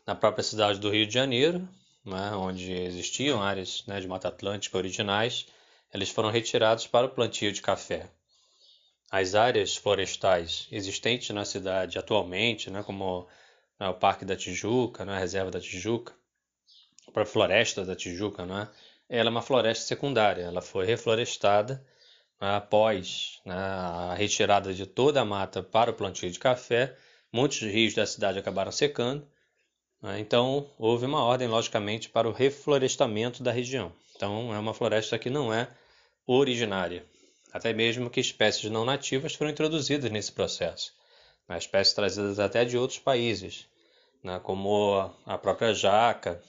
Na 0.06 0.14
própria 0.14 0.44
cidade 0.44 0.78
do 0.78 0.88
Rio 0.88 1.04
de 1.08 1.12
Janeiro, 1.12 1.68
né, 2.04 2.30
onde 2.36 2.72
existiam 2.72 3.42
áreas 3.42 3.84
né, 3.88 4.00
de 4.00 4.06
Mata 4.06 4.28
Atlântica 4.28 4.78
originais, 4.78 5.46
eles 5.92 6.08
foram 6.10 6.30
retirados 6.30 6.86
para 6.86 7.06
o 7.06 7.10
plantio 7.10 7.50
de 7.50 7.60
café. 7.60 8.08
As 9.10 9.34
áreas 9.34 9.74
florestais 9.74 10.68
existentes 10.70 11.30
na 11.30 11.44
cidade 11.44 11.98
atualmente, 11.98 12.70
né, 12.70 12.84
como 12.84 13.26
né, 13.76 13.88
o 13.88 13.94
Parque 13.94 14.24
da 14.24 14.36
Tijuca, 14.36 15.04
né, 15.04 15.16
a 15.16 15.18
Reserva 15.18 15.50
da 15.50 15.60
Tijuca, 15.60 16.14
a 17.12 17.24
Floresta 17.24 17.84
da 17.84 17.96
Tijuca, 17.96 18.46
né, 18.46 18.68
ela 19.10 19.28
é 19.28 19.30
uma 19.30 19.42
floresta 19.42 19.84
secundária, 19.84 20.42
ela 20.42 20.62
foi 20.62 20.86
reflorestada 20.86 21.84
né, 22.40 22.54
após 22.54 23.40
né, 23.44 23.54
a 23.56 24.14
retirada 24.14 24.72
de 24.72 24.86
toda 24.86 25.20
a 25.20 25.24
mata 25.24 25.64
para 25.64 25.90
o 25.90 25.94
plantio 25.94 26.30
de 26.30 26.38
café. 26.38 26.96
Muitos 27.32 27.60
rios 27.60 27.92
da 27.92 28.06
cidade 28.06 28.38
acabaram 28.38 28.70
secando, 28.70 29.26
né, 30.00 30.20
então 30.20 30.70
houve 30.78 31.06
uma 31.06 31.24
ordem, 31.24 31.48
logicamente, 31.48 32.08
para 32.08 32.28
o 32.28 32.32
reflorestamento 32.32 33.42
da 33.42 33.50
região. 33.50 33.92
Então 34.14 34.54
é 34.54 34.58
uma 34.58 34.72
floresta 34.72 35.18
que 35.18 35.28
não 35.28 35.52
é 35.52 35.68
originária, 36.24 37.04
até 37.52 37.72
mesmo 37.72 38.08
que 38.08 38.20
espécies 38.20 38.70
não 38.70 38.84
nativas 38.84 39.34
foram 39.34 39.50
introduzidas 39.50 40.08
nesse 40.08 40.30
processo, 40.30 40.94
né, 41.48 41.58
espécies 41.58 41.94
trazidas 41.94 42.38
até 42.38 42.64
de 42.64 42.78
outros 42.78 43.00
países, 43.00 43.66
né, 44.22 44.38
como 44.38 45.10
a 45.26 45.36
própria 45.36 45.74
jaca, 45.74 46.40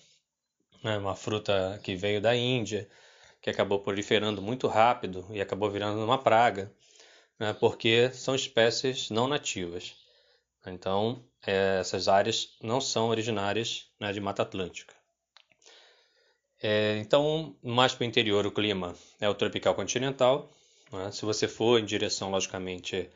né, 0.84 0.98
uma 0.98 1.16
fruta 1.16 1.80
que 1.84 1.96
veio 1.96 2.22
da 2.22 2.36
Índia, 2.36 2.88
que 3.42 3.50
acabou 3.50 3.80
proliferando 3.80 4.42
muito 4.42 4.68
rápido 4.68 5.26
e 5.32 5.42
acabou 5.42 5.70
virando 5.70 6.04
uma 6.04 6.18
praga, 6.18 6.72
né, 7.40 7.54
porque 7.54 8.12
são 8.14 8.36
espécies 8.36 9.10
não 9.10 9.28
nativas. 9.28 9.96
Então, 10.66 11.24
é, 11.46 11.80
essas 11.80 12.08
áreas 12.08 12.56
não 12.62 12.80
são 12.80 13.10
originárias 13.10 13.88
né, 14.00 14.14
de 14.14 14.20
Mata 14.20 14.44
Atlântica. 14.44 14.94
É, 16.62 16.98
então, 17.00 17.56
mais 17.64 17.94
para 17.96 18.04
o 18.04 18.08
interior, 18.08 18.46
o 18.46 18.52
clima 18.52 18.96
é 19.20 19.28
o 19.28 19.34
tropical 19.34 19.74
continental. 19.74 20.52
Né? 20.92 21.12
Se 21.12 21.26
você 21.26 21.48
for 21.48 21.80
em 21.80 21.86
direção, 21.86 22.30
logicamente, 22.30 23.10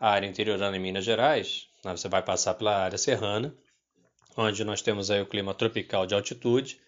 à 0.00 0.10
área 0.10 0.26
interiorana 0.26 0.76
em 0.76 0.80
Minas 0.80 1.04
Gerais, 1.04 1.68
né, 1.84 1.96
você 1.96 2.08
vai 2.08 2.22
passar 2.22 2.54
pela 2.54 2.76
área 2.76 2.98
serrana, 2.98 3.54
onde 4.36 4.64
nós 4.64 4.82
temos 4.82 5.10
aí 5.10 5.20
o 5.20 5.26
clima 5.26 5.54
tropical 5.54 6.06
de 6.06 6.14
altitude, 6.14 6.80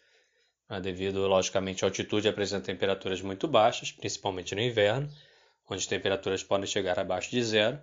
devido, 0.79 1.27
logicamente, 1.27 1.85
à 1.85 1.89
altitude 1.89 2.29
apresenta 2.29 2.67
temperaturas 2.67 3.21
muito 3.21 3.49
baixas, 3.49 3.91
principalmente 3.91 4.55
no 4.55 4.61
inverno, 4.61 5.11
onde 5.69 5.81
as 5.81 5.87
temperaturas 5.87 6.45
podem 6.45 6.67
chegar 6.67 6.99
abaixo 6.99 7.31
de 7.31 7.43
zero. 7.43 7.81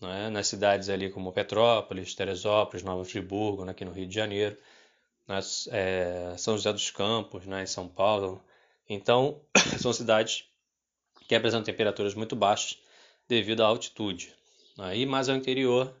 Né, 0.00 0.30
nas 0.30 0.46
cidades 0.46 0.88
ali 0.88 1.10
como 1.10 1.32
Petrópolis, 1.32 2.14
Teresópolis, 2.14 2.84
Nova 2.84 3.04
Friburgo, 3.04 3.64
né, 3.64 3.72
aqui 3.72 3.84
no 3.84 3.90
Rio 3.90 4.06
de 4.06 4.14
Janeiro, 4.14 4.56
nas, 5.26 5.68
é, 5.72 6.34
São 6.38 6.56
José 6.56 6.72
dos 6.72 6.90
Campos, 6.90 7.44
né, 7.46 7.64
em 7.64 7.66
São 7.66 7.88
Paulo. 7.88 8.40
Então, 8.88 9.40
são 9.80 9.92
cidades 9.92 10.44
que 11.26 11.34
apresentam 11.34 11.64
temperaturas 11.64 12.14
muito 12.14 12.36
baixas 12.36 12.78
devido 13.28 13.62
à 13.62 13.66
altitude. 13.66 14.32
Né, 14.76 14.98
e 14.98 15.06
mais 15.06 15.28
ao 15.28 15.36
interior, 15.36 15.92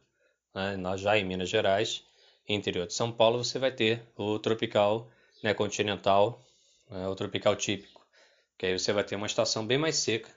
né, 0.54 0.76
já 0.96 1.18
em 1.18 1.24
Minas 1.24 1.48
Gerais, 1.48 2.04
interior 2.48 2.86
de 2.86 2.94
São 2.94 3.10
Paulo, 3.10 3.42
você 3.42 3.58
vai 3.58 3.72
ter 3.72 4.02
o 4.16 4.38
tropical 4.38 5.10
né, 5.42 5.54
continental, 5.54 6.44
né, 6.90 7.06
o 7.08 7.14
tropical 7.14 7.54
típico, 7.56 8.06
que 8.56 8.66
aí 8.66 8.78
você 8.78 8.92
vai 8.92 9.04
ter 9.04 9.16
uma 9.16 9.26
estação 9.26 9.66
bem 9.66 9.78
mais 9.78 9.96
seca 9.96 10.30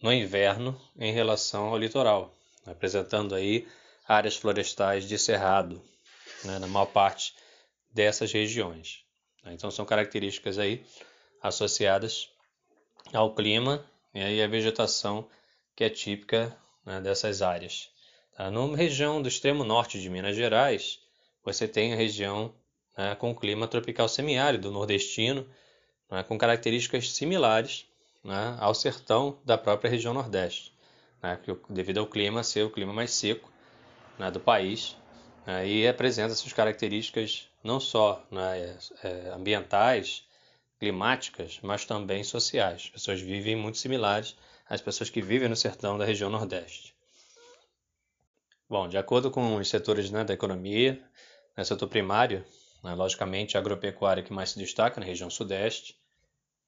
no 0.00 0.12
inverno 0.12 0.80
em 0.96 1.12
relação 1.12 1.66
ao 1.66 1.78
litoral, 1.78 2.34
apresentando 2.66 3.34
aí 3.34 3.66
áreas 4.06 4.36
florestais 4.36 5.06
de 5.08 5.18
cerrado, 5.18 5.82
né, 6.44 6.58
na 6.58 6.66
maior 6.66 6.86
parte 6.86 7.34
dessas 7.90 8.32
regiões. 8.32 9.04
Então 9.46 9.70
são 9.70 9.84
características 9.84 10.58
aí 10.58 10.84
associadas 11.42 12.30
ao 13.12 13.34
clima 13.34 13.84
e 14.14 14.20
aí 14.20 14.42
a 14.42 14.46
vegetação 14.46 15.28
que 15.74 15.84
é 15.84 15.90
típica 15.90 16.56
né, 16.84 17.00
dessas 17.00 17.42
áreas. 17.42 17.88
Tá? 18.36 18.50
Na 18.50 18.76
região 18.76 19.22
do 19.22 19.28
extremo 19.28 19.64
norte 19.64 20.00
de 20.00 20.10
Minas 20.10 20.36
Gerais, 20.36 21.00
você 21.44 21.66
tem 21.66 21.92
a 21.92 21.96
região 21.96 22.54
né, 22.98 23.14
com 23.14 23.32
clima 23.32 23.68
tropical 23.68 24.08
semiárido 24.08 24.72
nordestino, 24.72 25.46
né, 26.10 26.24
com 26.24 26.36
características 26.36 27.12
similares 27.12 27.86
né, 28.24 28.56
ao 28.58 28.74
sertão 28.74 29.38
da 29.44 29.56
própria 29.56 29.88
região 29.88 30.12
nordeste, 30.12 30.72
né, 31.22 31.38
devido 31.70 31.98
ao 31.98 32.06
clima 32.06 32.42
ser 32.42 32.64
o 32.64 32.70
clima 32.70 32.92
mais 32.92 33.12
seco 33.12 33.48
né, 34.18 34.28
do 34.32 34.40
país 34.40 34.96
né, 35.46 35.68
e 35.68 35.86
apresenta 35.86 36.34
suas 36.34 36.52
características 36.52 37.48
não 37.62 37.78
só 37.78 38.26
né, 38.32 38.76
é, 39.04 39.30
ambientais, 39.32 40.24
climáticas, 40.80 41.58
mas 41.62 41.84
também 41.84 42.22
sociais. 42.22 42.82
As 42.84 42.90
pessoas 42.90 43.20
vivem 43.20 43.56
muito 43.56 43.78
similares 43.78 44.36
às 44.68 44.80
pessoas 44.80 45.10
que 45.10 45.20
vivem 45.20 45.48
no 45.48 45.56
sertão 45.56 45.98
da 45.98 46.04
região 46.04 46.30
nordeste. 46.30 46.94
Bom, 48.68 48.86
de 48.86 48.98
acordo 48.98 49.30
com 49.30 49.56
os 49.56 49.68
setores 49.68 50.10
né, 50.10 50.22
da 50.22 50.34
economia, 50.34 51.02
no 51.56 51.64
setor 51.64 51.88
primário, 51.88 52.44
né? 52.88 52.94
Logicamente, 52.94 53.56
a 53.56 53.60
agropecuária 53.60 54.22
que 54.22 54.32
mais 54.32 54.50
se 54.50 54.58
destaca 54.58 54.98
na 54.98 55.06
região 55.06 55.28
sudeste, 55.28 55.94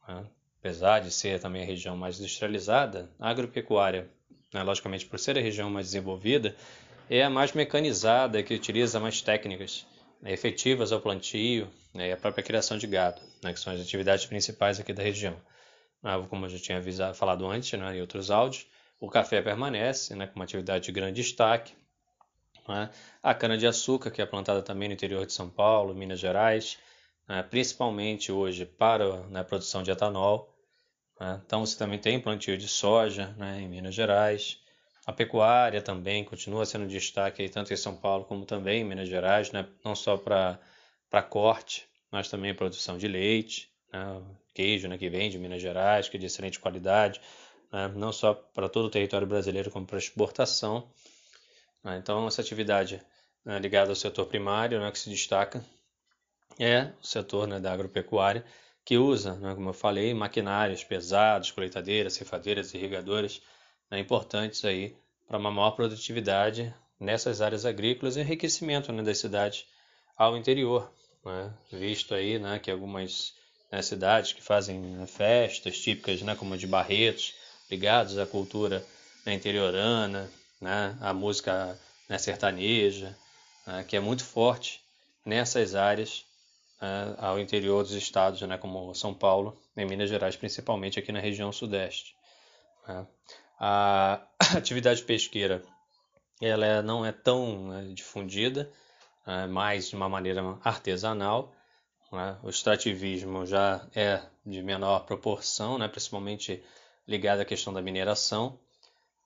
né? 0.07 0.27
apesar 0.59 1.01
de 1.01 1.11
ser 1.11 1.41
também 1.41 1.63
a 1.63 1.67
região 1.67 1.97
mais 1.97 2.19
industrializada, 2.19 3.11
a 3.19 3.31
agropecuária, 3.31 4.11
né? 4.53 4.63
logicamente 4.63 5.07
por 5.07 5.19
ser 5.19 5.39
a 5.39 5.41
região 5.41 5.71
mais 5.71 5.87
desenvolvida, 5.87 6.55
é 7.09 7.25
a 7.25 7.31
mais 7.31 7.53
mecanizada, 7.53 8.43
que 8.43 8.55
utiliza 8.55 9.01
mais 9.01 9.23
técnicas 9.23 9.87
né? 10.21 10.33
efetivas 10.33 10.93
ao 10.93 11.01
plantio 11.01 11.69
né? 11.95 12.09
e 12.09 12.13
a 12.13 12.17
própria 12.17 12.45
criação 12.45 12.77
de 12.77 12.87
gado, 12.87 13.21
né? 13.43 13.55
que 13.55 13.61
são 13.61 13.73
as 13.73 13.81
atividades 13.81 14.27
principais 14.27 14.79
aqui 14.79 14.93
da 14.93 15.03
região. 15.03 15.37
Ah, 16.03 16.19
como 16.29 16.47
eu 16.47 16.51
já 16.51 16.59
tinha 16.59 16.79
avisado, 16.79 17.15
falado 17.15 17.47
antes 17.47 17.73
em 17.73 18.01
outros 18.01 18.31
áudios, 18.31 18.67
o 18.99 19.09
café 19.09 19.41
permanece 19.41 20.15
né? 20.15 20.27
com 20.27 20.37
uma 20.37 20.45
atividade 20.45 20.85
de 20.85 20.93
grande 20.93 21.23
destaque, 21.23 21.73
né? 22.69 22.91
A 23.23 23.35
cana-de-açúcar, 23.35 24.11
que 24.11 24.23
é 24.23 24.27
plantada 24.27 24.63
também 24.63 24.89
no 24.89 24.95
interior 24.95 25.27
de 25.27 25.33
São 25.33 25.49
Paulo, 25.49 25.95
Minas 25.95 26.19
Gerais, 26.19 26.79
né? 27.29 27.43
principalmente 27.43 28.33
hoje 28.33 28.67
para 28.67 29.05
a 29.05 29.17
né, 29.29 29.43
produção 29.43 29.83
de 29.83 29.91
etanol. 29.91 30.55
Né? 31.19 31.41
Então 31.45 31.65
você 31.65 31.77
também 31.77 31.99
tem 31.99 32.21
plantio 32.21 32.57
de 32.57 32.69
soja 32.69 33.35
né, 33.39 33.61
em 33.61 33.69
Minas 33.69 33.95
Gerais. 33.95 34.59
A 35.07 35.13
pecuária 35.13 35.81
também 35.81 36.25
continua 36.25 36.67
sendo 36.67 36.87
destaque 36.87 37.43
aí, 37.43 37.49
tanto 37.49 37.73
em 37.73 37.77
São 37.77 37.97
Paulo 37.97 38.25
como 38.25 38.45
também 38.45 38.83
em 38.83 38.85
Minas 38.85 39.09
Gerais, 39.09 39.51
né? 39.53 39.67
não 39.85 39.95
só 39.95 40.17
para 40.17 40.59
corte, 41.29 41.87
mas 42.11 42.29
também 42.29 42.55
produção 42.55 42.99
de 42.99 43.09
leite, 43.09 43.71
queijo 44.55 44.89
que 44.99 45.09
vem 45.09 45.31
de 45.31 45.39
Minas 45.39 45.63
Gerais, 45.63 46.09
que 46.09 46.17
é 46.17 46.21
de 46.21 46.27
excelente 46.27 46.59
qualidade, 46.59 47.21
não 47.95 48.13
só 48.13 48.35
para 48.35 48.69
todo 48.69 48.87
o 48.87 48.91
território 48.91 49.27
brasileiro, 49.27 49.71
como 49.71 49.87
para 49.87 49.99
exportação. 49.99 50.89
Né? 51.83 51.99
Então, 51.99 52.27
essa 52.27 52.41
atividade 52.41 53.01
né, 53.45 53.59
ligada 53.59 53.91
ao 53.91 53.97
setor 53.97 54.27
primário, 54.27 54.81
né, 54.81 54.91
que 54.91 54.99
se 54.99 55.11
destaca, 55.11 55.65
é 56.59 56.93
o 57.03 57.07
setor 57.07 57.47
né, 57.47 57.59
da 57.59 57.73
agropecuária, 57.73 58.45
que 58.85 58.99
usa, 58.99 59.35
né, 59.37 59.55
como 59.55 59.71
eu 59.71 59.75
falei, 59.75 60.13
maquinários 60.13 60.85
pesados, 60.85 61.51
colheitadeiras, 61.51 62.15
cefadeiras, 62.15 62.75
irrigadoras, 62.75 63.41
né, 63.91 63.99
importantes 63.99 64.65
aí 64.65 64.97
para 65.27 65.39
uma 65.39 65.51
maior 65.51 65.73
produtividade 65.73 66.75
nessas 66.99 67.41
áreas 67.41 67.65
agrícolas 67.65 68.17
e 68.17 68.21
enriquecimento 68.21 68.93
das 69.03 69.19
cidades 69.19 69.67
ao 70.17 70.37
interior, 70.37 70.93
visto 71.73 72.15
aí 72.15 72.39
que 72.63 72.71
algumas 72.71 73.33
cidades 73.83 74.33
que 74.33 74.43
fazem 74.43 75.07
festas 75.07 75.79
típicas, 75.79 76.21
como 76.37 76.55
a 76.55 76.57
de 76.57 76.67
Barretos, 76.67 77.33
ligados 77.71 78.19
à 78.19 78.27
cultura 78.27 78.85
interiorana, 79.27 80.31
né, 80.61 80.97
a 81.01 81.15
música 81.15 81.79
né, 82.09 82.19
sertaneja, 82.19 83.17
né, 83.67 83.85
que 83.85 83.97
é 83.97 84.01
muito 84.01 84.25
forte 84.25 84.81
nessas 85.25 85.75
áreas 85.75 86.25
né, 86.81 87.15
ao 87.19 87.39
interior 87.39 87.83
dos 87.83 87.93
estados, 87.93 88.41
né, 88.43 88.59
como 88.59 88.95
São 88.95 89.15
Paulo, 89.15 89.57
em 89.77 89.87
Minas 89.87 90.11
Gerais, 90.11 90.37
principalmente 90.37 90.99
aqui 90.99 91.13
na 91.13 91.21
região 91.21 91.51
sudeste. 91.53 92.15
Né? 92.87 93.07
A 93.59 94.23
atividade 94.57 95.03
pesqueira 95.03 95.63
ela 96.41 96.83
não 96.83 97.05
é 97.05 97.13
tão 97.13 97.69
né, 97.69 97.93
difundida, 97.93 98.71
é 99.27 99.47
mais 99.47 99.91
de 99.91 99.97
uma 99.97 100.09
maneira 100.09 100.43
artesanal. 100.65 101.55
Né? 102.11 102.39
O 102.43 102.49
extrativismo 102.49 103.45
já 103.45 103.87
é 103.95 104.23
de 104.45 104.63
menor 104.63 105.01
proporção, 105.01 105.79
né? 105.79 105.87
principalmente 105.87 106.63
ligado 107.07 107.41
à 107.41 107.45
questão 107.45 107.73
da 107.73 107.83
mineração, 107.83 108.59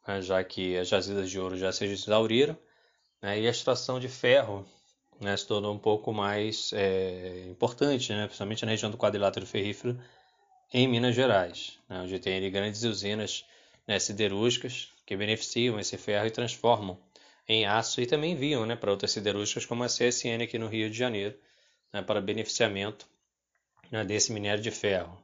né? 0.06 0.22
já 0.22 0.42
que 0.44 0.76
as 0.76 0.88
jazidas 0.88 1.30
de 1.30 1.38
ouro 1.38 1.56
já 1.56 1.72
se 1.72 1.84
exauriram, 1.84 2.56
né? 3.22 3.40
e 3.40 3.46
a 3.46 3.50
extração 3.50 3.98
de 3.98 4.08
ferro 4.08 4.66
né? 5.20 5.36
se 5.36 5.46
tornou 5.46 5.74
um 5.74 5.78
pouco 5.78 6.12
mais 6.12 6.72
é, 6.72 7.46
importante, 7.48 8.12
né? 8.12 8.26
principalmente 8.26 8.64
na 8.64 8.70
região 8.70 8.90
do 8.90 8.98
quadrilátero 8.98 9.46
ferrífero 9.46 9.98
em 10.72 10.88
Minas 10.88 11.14
Gerais, 11.14 11.78
né? 11.88 12.00
onde 12.00 12.18
tem 12.18 12.50
grandes 12.50 12.82
usinas 12.82 13.44
né, 13.86 13.98
siderúrgicas 13.98 14.88
que 15.06 15.16
beneficiam 15.16 15.78
esse 15.78 15.96
ferro 15.96 16.26
e 16.26 16.30
transformam 16.30 16.98
em 17.46 17.66
aço 17.66 18.00
e 18.00 18.06
também 18.06 18.32
enviam 18.32 18.64
né, 18.64 18.74
para 18.74 18.90
outras 18.90 19.10
siderúrgicas 19.10 19.66
como 19.66 19.84
a 19.84 19.86
CSN 19.86 20.42
aqui 20.42 20.58
no 20.58 20.66
Rio 20.66 20.88
de 20.88 20.96
Janeiro, 20.96 21.36
né, 21.92 22.02
para 22.02 22.20
beneficiamento 22.20 23.06
né, 23.90 24.04
desse 24.04 24.32
minério 24.32 24.62
de 24.62 24.70
ferro. 24.70 25.22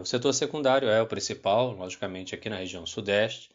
O 0.00 0.04
setor 0.04 0.32
secundário 0.34 0.88
é 0.88 1.00
o 1.00 1.06
principal, 1.06 1.72
logicamente, 1.72 2.34
aqui 2.34 2.50
na 2.50 2.56
região 2.56 2.84
sudeste, 2.84 3.50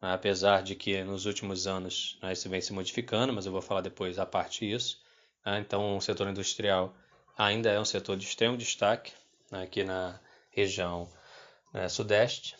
apesar 0.00 0.62
de 0.62 0.74
que 0.74 1.02
nos 1.02 1.26
últimos 1.26 1.66
anos 1.66 2.18
né, 2.22 2.32
isso 2.32 2.48
vem 2.48 2.60
se 2.60 2.72
modificando, 2.72 3.32
mas 3.32 3.46
eu 3.46 3.52
vou 3.52 3.62
falar 3.62 3.80
depois 3.80 4.18
a 4.18 4.26
parte 4.26 4.66
disso. 4.66 5.00
Né, 5.44 5.60
então, 5.60 5.96
o 5.96 6.00
setor 6.00 6.28
industrial 6.28 6.94
ainda 7.36 7.70
é 7.70 7.80
um 7.80 7.84
setor 7.84 8.16
de 8.16 8.24
extremo 8.24 8.56
destaque 8.56 9.12
né, 9.50 9.62
aqui 9.62 9.84
na 9.84 10.20
região 10.50 11.08
né, 11.72 11.88
sudeste. 11.88 12.56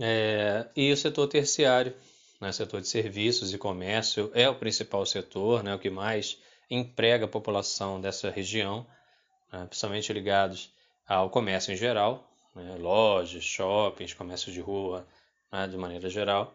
É, 0.00 0.66
e 0.76 0.92
o 0.92 0.96
setor 0.96 1.26
terciário, 1.28 1.94
né, 2.40 2.52
setor 2.52 2.80
de 2.80 2.88
serviços 2.88 3.52
e 3.52 3.58
comércio, 3.58 4.30
é 4.34 4.48
o 4.48 4.54
principal 4.54 5.04
setor, 5.06 5.62
né, 5.62 5.74
o 5.74 5.78
que 5.78 5.90
mais 5.90 6.38
emprega 6.70 7.24
a 7.24 7.28
população 7.28 8.00
dessa 8.00 8.30
região, 8.30 8.86
né, 9.52 9.64
principalmente 9.66 10.12
ligados 10.12 10.70
ao 11.06 11.30
comércio 11.30 11.72
em 11.72 11.76
geral, 11.76 12.28
né, 12.54 12.76
lojas, 12.78 13.44
shoppings, 13.44 14.14
comércio 14.14 14.52
de 14.52 14.60
rua, 14.60 15.06
né, 15.52 15.66
de 15.66 15.76
maneira 15.76 16.08
geral, 16.08 16.54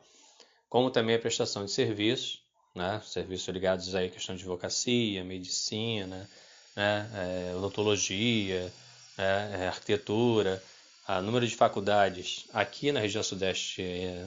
como 0.70 0.90
também 0.90 1.16
a 1.16 1.20
prestação 1.20 1.66
de 1.66 1.72
serviços, 1.72 2.42
né, 2.76 3.02
serviços 3.06 3.48
ligados 3.50 3.94
à 3.94 4.08
questão 4.08 4.36
de 4.36 4.42
advocacia, 4.42 5.24
medicina, 5.24 6.30
né, 6.76 7.10
é, 7.14 7.56
odontologia, 7.56 8.72
é, 9.18 9.62
é, 9.62 9.68
arquitetura, 9.68 10.62
o 11.08 11.22
número 11.22 11.46
de 11.46 11.56
faculdades 11.56 12.46
aqui 12.54 12.92
na 12.92 13.02
região 13.02 13.22
sudeste 13.22 13.82
é 13.82 14.26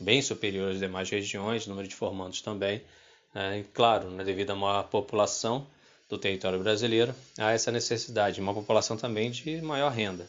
bem 0.00 0.22
superior 0.22 0.72
às 0.72 0.78
demais 0.78 1.10
regiões, 1.10 1.66
número 1.66 1.86
de 1.86 1.94
formandos 1.94 2.40
também. 2.40 2.82
É, 3.34 3.58
e 3.58 3.64
claro, 3.64 4.10
né, 4.10 4.24
devido 4.24 4.50
à 4.50 4.54
maior 4.54 4.84
população 4.84 5.66
do 6.08 6.16
território 6.16 6.58
brasileiro, 6.60 7.14
há 7.38 7.52
essa 7.52 7.70
necessidade, 7.72 8.40
uma 8.40 8.54
população 8.54 8.96
também 8.96 9.30
de 9.30 9.60
maior 9.60 9.90
renda, 9.90 10.28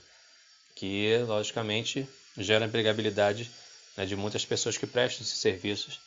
que 0.75 1.17
logicamente 1.27 2.08
gera 2.38 2.65
empregabilidade 2.65 3.50
né, 3.96 4.06
de 4.06 4.16
muitas 4.16 4.46
pessoas 4.46 4.78
que 4.78 4.88
prestam 4.88 5.24
esses 5.24 5.40
serviços 5.40 6.00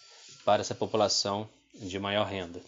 para 0.45 0.61
essa 0.61 0.75
população 0.75 1.49
de 1.75 1.99
maior 1.99 2.26
renda. 2.26 2.61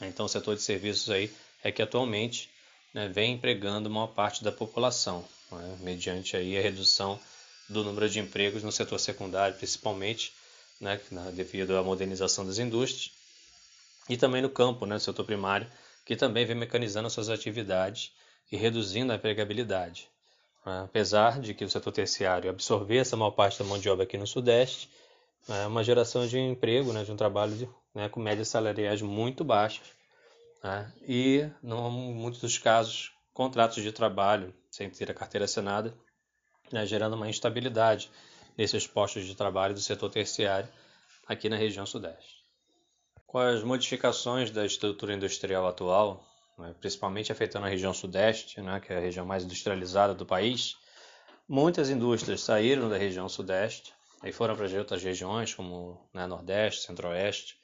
Então, 0.00 0.26
o 0.26 0.28
setor 0.28 0.56
de 0.56 0.62
serviços 0.62 1.10
aí 1.10 1.30
é 1.62 1.70
que 1.70 1.82
atualmente 1.82 2.50
né, 2.94 3.08
vem 3.08 3.34
empregando 3.34 3.88
uma 3.88 4.08
parte 4.08 4.42
da 4.42 4.50
população, 4.50 5.24
né, 5.52 5.78
mediante 5.80 6.36
aí 6.36 6.56
a 6.56 6.62
redução 6.62 7.20
do 7.68 7.84
número 7.84 8.08
de 8.08 8.18
empregos 8.18 8.62
no 8.62 8.72
setor 8.72 8.98
secundário, 8.98 9.56
principalmente 9.56 10.32
né, 10.80 11.00
devido 11.34 11.76
à 11.76 11.82
modernização 11.82 12.46
das 12.46 12.58
indústrias, 12.58 13.12
e 14.08 14.16
também 14.16 14.42
no 14.42 14.50
campo, 14.50 14.86
né, 14.86 14.94
no 14.94 15.00
setor 15.00 15.24
primário, 15.24 15.70
que 16.04 16.16
também 16.16 16.44
vem 16.44 16.56
mecanizando 16.56 17.08
suas 17.10 17.28
atividades 17.28 18.12
e 18.50 18.56
reduzindo 18.56 19.12
a 19.12 19.16
empregabilidade. 19.16 20.08
Né. 20.64 20.82
Apesar 20.84 21.40
de 21.40 21.54
que 21.54 21.64
o 21.64 21.70
setor 21.70 21.92
terciário 21.92 22.50
absorver 22.50 22.98
essa 22.98 23.16
maior 23.16 23.30
parte 23.30 23.58
da 23.58 23.64
mão 23.64 23.78
de 23.78 23.88
obra 23.88 24.04
aqui 24.04 24.18
no 24.18 24.26
Sudeste, 24.26 24.90
é 25.48 25.66
uma 25.66 25.82
geração 25.82 26.26
de 26.26 26.38
emprego, 26.38 26.92
né, 26.92 27.02
de 27.02 27.10
um 27.10 27.16
trabalho 27.16 27.74
né, 27.94 28.08
com 28.08 28.20
médias 28.20 28.48
salariais 28.48 29.00
muito 29.02 29.42
baixas, 29.42 29.86
né, 30.62 30.92
e, 31.06 31.50
em 31.62 32.14
muitos 32.14 32.40
dos 32.40 32.58
casos, 32.58 33.12
contratos 33.32 33.82
de 33.82 33.90
trabalho 33.90 34.54
sem 34.70 34.88
ter 34.90 35.10
a 35.10 35.14
carteira 35.14 35.46
assinada 35.46 35.94
né, 36.72 36.86
gerando 36.86 37.14
uma 37.14 37.28
instabilidade 37.28 38.10
nesses 38.56 38.86
postos 38.86 39.26
de 39.26 39.34
trabalho 39.34 39.74
do 39.74 39.80
setor 39.80 40.10
terciário 40.10 40.68
aqui 41.26 41.48
na 41.48 41.56
região 41.56 41.86
sudeste. 41.86 42.44
Com 43.26 43.38
as 43.38 43.62
modificações 43.62 44.50
da 44.50 44.64
estrutura 44.64 45.14
industrial 45.14 45.66
atual, 45.66 46.24
né, 46.60 46.74
principalmente 46.78 47.32
afetando 47.32 47.66
a 47.66 47.68
região 47.68 47.92
sudeste, 47.92 48.60
né, 48.60 48.78
que 48.80 48.92
é 48.92 48.96
a 48.96 49.00
região 49.00 49.26
mais 49.26 49.44
industrializada 49.44 50.14
do 50.14 50.26
país, 50.26 50.76
muitas 51.48 51.90
indústrias 51.90 52.42
saíram 52.42 52.88
da 52.88 52.96
região 52.96 53.28
sudeste 53.28 53.92
e 54.22 54.30
foram 54.30 54.54
para 54.54 54.66
outras 54.78 55.02
regiões, 55.02 55.54
como 55.54 56.08
né, 56.12 56.26
Nordeste, 56.26 56.86
Centro-Oeste, 56.86 57.58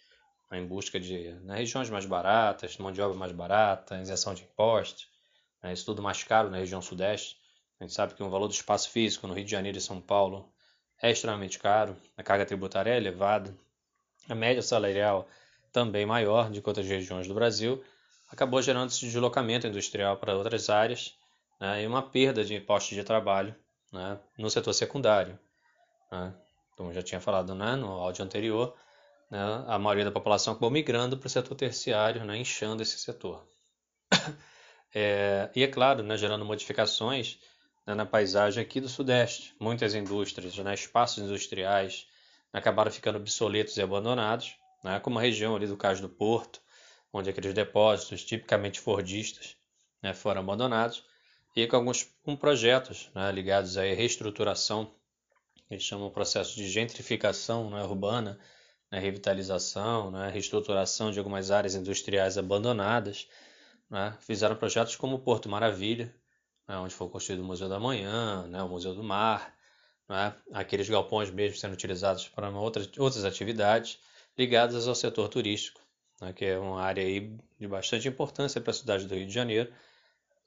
em 0.52 0.66
busca 0.66 0.98
de 0.98 1.32
né, 1.42 1.56
regiões 1.56 1.90
mais 1.90 2.06
baratas, 2.06 2.76
mão 2.78 2.90
de 2.90 3.00
obra 3.00 3.16
mais 3.16 3.32
barata, 3.32 4.00
isenção 4.00 4.34
de 4.34 4.42
impostos, 4.42 5.08
né, 5.62 5.72
isso 5.72 5.84
tudo 5.84 6.02
mais 6.02 6.22
caro 6.22 6.50
na 6.50 6.56
região 6.58 6.80
sudeste. 6.80 7.36
A 7.78 7.84
gente 7.84 7.92
sabe 7.92 8.14
que 8.14 8.22
o 8.22 8.30
valor 8.30 8.48
do 8.48 8.54
espaço 8.54 8.88
físico 8.90 9.26
no 9.26 9.34
Rio 9.34 9.44
de 9.44 9.50
Janeiro 9.50 9.76
e 9.76 9.80
São 9.80 10.00
Paulo 10.00 10.50
é 11.02 11.10
extremamente 11.10 11.58
caro, 11.58 11.96
a 12.16 12.22
carga 12.22 12.46
tributária 12.46 12.90
é 12.90 12.96
elevada, 12.96 13.54
a 14.28 14.34
média 14.34 14.62
salarial 14.62 15.28
também 15.70 16.06
maior 16.06 16.48
do 16.50 16.62
que 16.62 16.68
outras 16.68 16.86
regiões 16.86 17.28
do 17.28 17.34
Brasil, 17.34 17.84
acabou 18.30 18.60
gerando 18.60 18.90
esse 18.90 19.06
deslocamento 19.06 19.66
industrial 19.66 20.16
para 20.16 20.36
outras 20.36 20.68
áreas 20.68 21.14
né, 21.60 21.82
e 21.82 21.86
uma 21.86 22.02
perda 22.02 22.44
de 22.44 22.60
postos 22.60 22.96
de 22.96 23.04
trabalho 23.04 23.54
né, 23.92 24.18
no 24.38 24.50
setor 24.50 24.72
secundário. 24.72 25.38
Né. 26.10 26.34
Como 26.76 26.92
já 26.92 27.02
tinha 27.02 27.20
falado 27.20 27.54
né, 27.54 27.76
no 27.76 27.88
áudio 27.88 28.24
anterior, 28.24 28.76
né, 29.30 29.64
a 29.66 29.78
maioria 29.78 30.04
da 30.04 30.10
população 30.10 30.52
acabou 30.52 30.70
migrando 30.70 31.16
para 31.16 31.26
o 31.26 31.30
setor 31.30 31.54
terciário, 31.54 32.24
né, 32.24 32.36
inchando 32.36 32.82
esse 32.82 32.98
setor. 32.98 33.46
é, 34.94 35.50
e 35.54 35.62
é 35.62 35.68
claro, 35.68 36.02
né, 36.02 36.16
gerando 36.16 36.44
modificações 36.44 37.38
né, 37.86 37.94
na 37.94 38.04
paisagem 38.04 38.62
aqui 38.62 38.80
do 38.80 38.88
Sudeste. 38.88 39.54
Muitas 39.58 39.94
indústrias, 39.94 40.56
né, 40.58 40.74
espaços 40.74 41.22
industriais 41.22 42.06
acabaram 42.52 42.90
ficando 42.90 43.18
obsoletos 43.18 43.76
e 43.76 43.82
abandonados, 43.82 44.56
né, 44.82 45.00
como 45.00 45.18
a 45.18 45.22
região 45.22 45.54
ali 45.54 45.66
do 45.66 45.76
Cais 45.76 46.00
do 46.00 46.08
Porto, 46.08 46.60
onde 47.12 47.30
aqueles 47.30 47.54
depósitos 47.54 48.24
tipicamente 48.24 48.80
fordistas 48.80 49.56
né, 50.02 50.12
foram 50.12 50.40
abandonados, 50.40 51.04
e 51.54 51.66
com 51.66 51.76
alguns 51.76 52.06
com 52.22 52.36
projetos 52.36 53.10
né, 53.14 53.32
ligados 53.32 53.78
à 53.78 53.82
reestruturação, 53.82 54.92
que 55.54 55.74
eles 55.74 55.82
chamam 55.82 56.08
o 56.08 56.10
processo 56.10 56.54
de 56.54 56.68
gentrificação 56.68 57.70
né, 57.70 57.82
urbana, 57.82 58.38
né, 58.90 58.98
revitalização, 58.98 60.10
né, 60.10 60.30
reestruturação 60.30 61.10
de 61.10 61.18
algumas 61.18 61.50
áreas 61.50 61.74
industriais 61.74 62.36
abandonadas. 62.36 63.26
Né, 63.88 64.16
fizeram 64.20 64.56
projetos 64.56 64.96
como 64.96 65.16
o 65.16 65.18
Porto 65.18 65.48
Maravilha, 65.48 66.14
né, 66.68 66.76
onde 66.76 66.94
foi 66.94 67.08
construído 67.08 67.40
o 67.40 67.44
Museu 67.44 67.68
da 67.68 67.80
Manhã, 67.80 68.46
né, 68.48 68.62
o 68.62 68.68
Museu 68.68 68.94
do 68.94 69.02
Mar, 69.02 69.56
né, 70.08 70.34
aqueles 70.52 70.88
galpões 70.88 71.30
mesmo 71.30 71.56
sendo 71.56 71.72
utilizados 71.72 72.28
para 72.28 72.50
outras, 72.50 72.90
outras 72.98 73.24
atividades 73.24 73.98
ligadas 74.36 74.86
ao 74.86 74.94
setor 74.94 75.28
turístico, 75.28 75.80
né, 76.20 76.32
que 76.32 76.44
é 76.44 76.58
uma 76.58 76.82
área 76.82 77.02
aí 77.04 77.36
de 77.58 77.66
bastante 77.66 78.08
importância 78.08 78.60
para 78.60 78.70
a 78.70 78.74
cidade 78.74 79.06
do 79.06 79.14
Rio 79.14 79.26
de 79.26 79.32
Janeiro. 79.32 79.72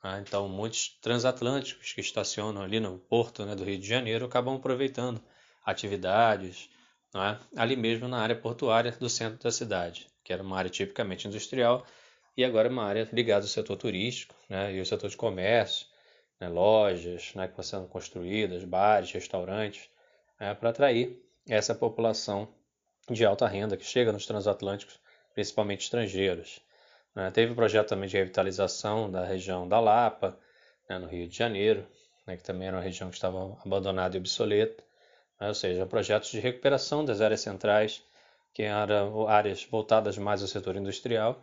Né, 0.03 0.23
então, 0.25 0.47
muitos 0.47 0.89
transatlânticos 1.01 1.93
que 1.93 2.01
estacionam 2.01 2.61
ali 2.61 2.79
no 2.79 2.97
porto 2.97 3.45
né, 3.45 3.55
do 3.55 3.63
Rio 3.63 3.79
de 3.79 3.87
Janeiro 3.87 4.25
acabam 4.25 4.55
aproveitando 4.55 5.21
atividades 5.65 6.69
né, 7.13 7.39
ali 7.55 7.75
mesmo 7.75 8.07
na 8.07 8.19
área 8.19 8.35
portuária 8.35 8.91
do 8.91 9.09
centro 9.09 9.39
da 9.43 9.51
cidade, 9.51 10.07
que 10.23 10.33
era 10.33 10.43
uma 10.43 10.57
área 10.57 10.69
tipicamente 10.69 11.27
industrial 11.27 11.85
e 12.35 12.43
agora 12.43 12.69
uma 12.69 12.83
área 12.83 13.07
ligada 13.11 13.45
ao 13.45 13.49
setor 13.49 13.75
turístico 13.77 14.35
né, 14.47 14.73
e 14.73 14.79
ao 14.79 14.85
setor 14.85 15.09
de 15.09 15.17
comércio, 15.17 15.87
né, 16.39 16.47
lojas 16.47 17.33
né, 17.35 17.47
que 17.47 17.59
estão 17.59 17.81
sendo 17.81 17.87
construídas, 17.87 18.63
bares, 18.63 19.11
restaurantes, 19.11 19.89
né, 20.39 20.53
para 20.53 20.69
atrair 20.69 21.21
essa 21.47 21.73
população 21.75 22.47
de 23.09 23.25
alta 23.25 23.47
renda 23.47 23.75
que 23.75 23.83
chega 23.83 24.11
nos 24.11 24.25
transatlânticos, 24.25 24.99
principalmente 25.39 25.85
estrangeiros. 25.85 26.59
Né. 27.15 27.31
Teve 27.31 27.53
um 27.53 27.55
projeto 27.55 27.87
também 27.87 28.09
de 28.09 28.17
revitalização 28.17 29.09
da 29.09 29.23
região 29.23 29.65
da 29.65 29.79
Lapa, 29.79 30.37
né, 30.89 30.99
no 30.99 31.07
Rio 31.07 31.29
de 31.29 31.37
Janeiro, 31.37 31.87
né, 32.27 32.35
que 32.35 32.43
também 32.43 32.67
era 32.67 32.75
uma 32.75 32.83
região 32.83 33.09
que 33.09 33.15
estava 33.15 33.57
abandonada 33.65 34.17
e 34.17 34.19
obsoleta, 34.19 34.83
ou 35.39 35.53
seja, 35.53 35.85
projetos 35.85 36.29
de 36.29 36.41
recuperação 36.41 37.05
das 37.05 37.21
áreas 37.21 37.39
centrais, 37.39 38.03
que 38.53 38.63
eram 38.63 39.29
áreas 39.29 39.63
voltadas 39.63 40.17
mais 40.17 40.41
ao 40.41 40.47
setor 40.49 40.75
industrial, 40.75 41.41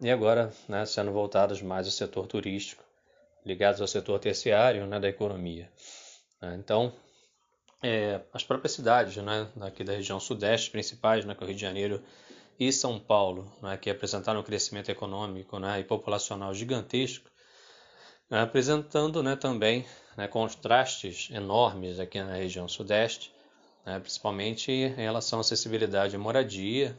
e 0.00 0.10
agora 0.10 0.52
sendo 0.84 1.12
voltadas 1.12 1.62
mais 1.62 1.86
ao 1.86 1.92
setor 1.92 2.26
turístico 2.26 2.82
ligados 3.44 3.80
ao 3.80 3.86
setor 3.86 4.18
terciário 4.18 4.88
né, 4.88 4.98
da 4.98 5.08
economia. 5.08 5.70
Né. 6.42 6.56
Então, 6.58 6.92
é, 7.80 8.20
as 8.32 8.42
próprias 8.42 8.72
cidades 8.72 9.16
né, 9.18 9.46
daqui 9.54 9.84
da 9.84 9.92
região 9.92 10.18
sudeste 10.18 10.68
principais, 10.68 11.24
né, 11.24 11.32
que 11.32 11.44
é 11.44 11.44
o 11.44 11.46
Rio 11.46 11.54
de 11.54 11.62
Janeiro 11.62 12.02
e 12.58 12.72
São 12.72 12.98
Paulo, 12.98 13.50
né, 13.62 13.76
que 13.76 13.90
apresentaram 13.90 14.40
um 14.40 14.42
crescimento 14.42 14.90
econômico 14.90 15.58
né, 15.58 15.80
e 15.80 15.84
populacional 15.84 16.54
gigantesco, 16.54 17.30
né, 18.30 18.40
apresentando 18.40 19.22
né, 19.22 19.36
também 19.36 19.84
né, 20.16 20.26
contrastes 20.26 21.28
enormes 21.30 22.00
aqui 22.00 22.20
na 22.22 22.34
região 22.34 22.66
sudeste, 22.66 23.32
né, 23.84 23.98
principalmente 23.98 24.72
em 24.72 24.94
relação 24.94 25.38
à 25.38 25.40
acessibilidade 25.40 26.16
à 26.16 26.18
moradia, 26.18 26.96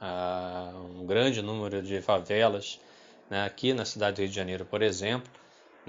a 0.00 0.72
um 0.94 1.06
grande 1.06 1.42
número 1.42 1.82
de 1.82 2.00
favelas 2.00 2.80
aqui 3.30 3.74
na 3.74 3.84
cidade 3.84 4.16
do 4.16 4.18
Rio 4.20 4.28
de 4.28 4.34
Janeiro, 4.34 4.64
por 4.64 4.82
exemplo, 4.82 5.30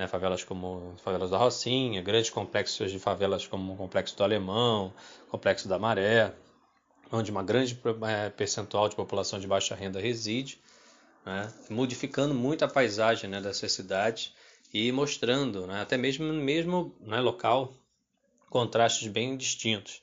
favelas 0.06 0.44
como 0.44 0.94
favelas 0.98 1.32
da 1.32 1.38
Rocinha, 1.38 2.02
grandes 2.02 2.30
complexos 2.30 2.92
de 2.92 3.00
favelas 3.00 3.48
como 3.48 3.74
o 3.74 3.78
Complexo 3.78 4.16
do 4.16 4.24
Alemão, 4.24 4.94
Complexo 5.30 5.68
da 5.68 5.80
Maré, 5.80 6.34
onde 7.12 7.32
uma 7.32 7.44
grande 7.44 7.80
é, 8.08 8.30
percentual 8.30 8.90
de 8.90 8.96
população 8.96 9.40
de 9.40 9.48
baixa 9.48 9.76
renda 9.76 10.00
reside, 10.00 10.60
né, 11.26 11.54
modificando 11.70 12.34
muito 12.34 12.64
a 12.64 12.68
paisagem 12.68 13.30
né, 13.30 13.42
dessas 13.42 13.72
cidades 13.72 14.34
e 14.74 14.92
mostrando, 14.92 15.66
né, 15.68 15.82
até 15.82 15.98
mesmo 15.98 16.26
no 16.26 16.34
mesmo 16.34 16.96
né, 17.02 17.20
local, 17.20 17.74
contrastes 18.50 19.08
bem 19.08 19.38
distintos. 19.38 20.02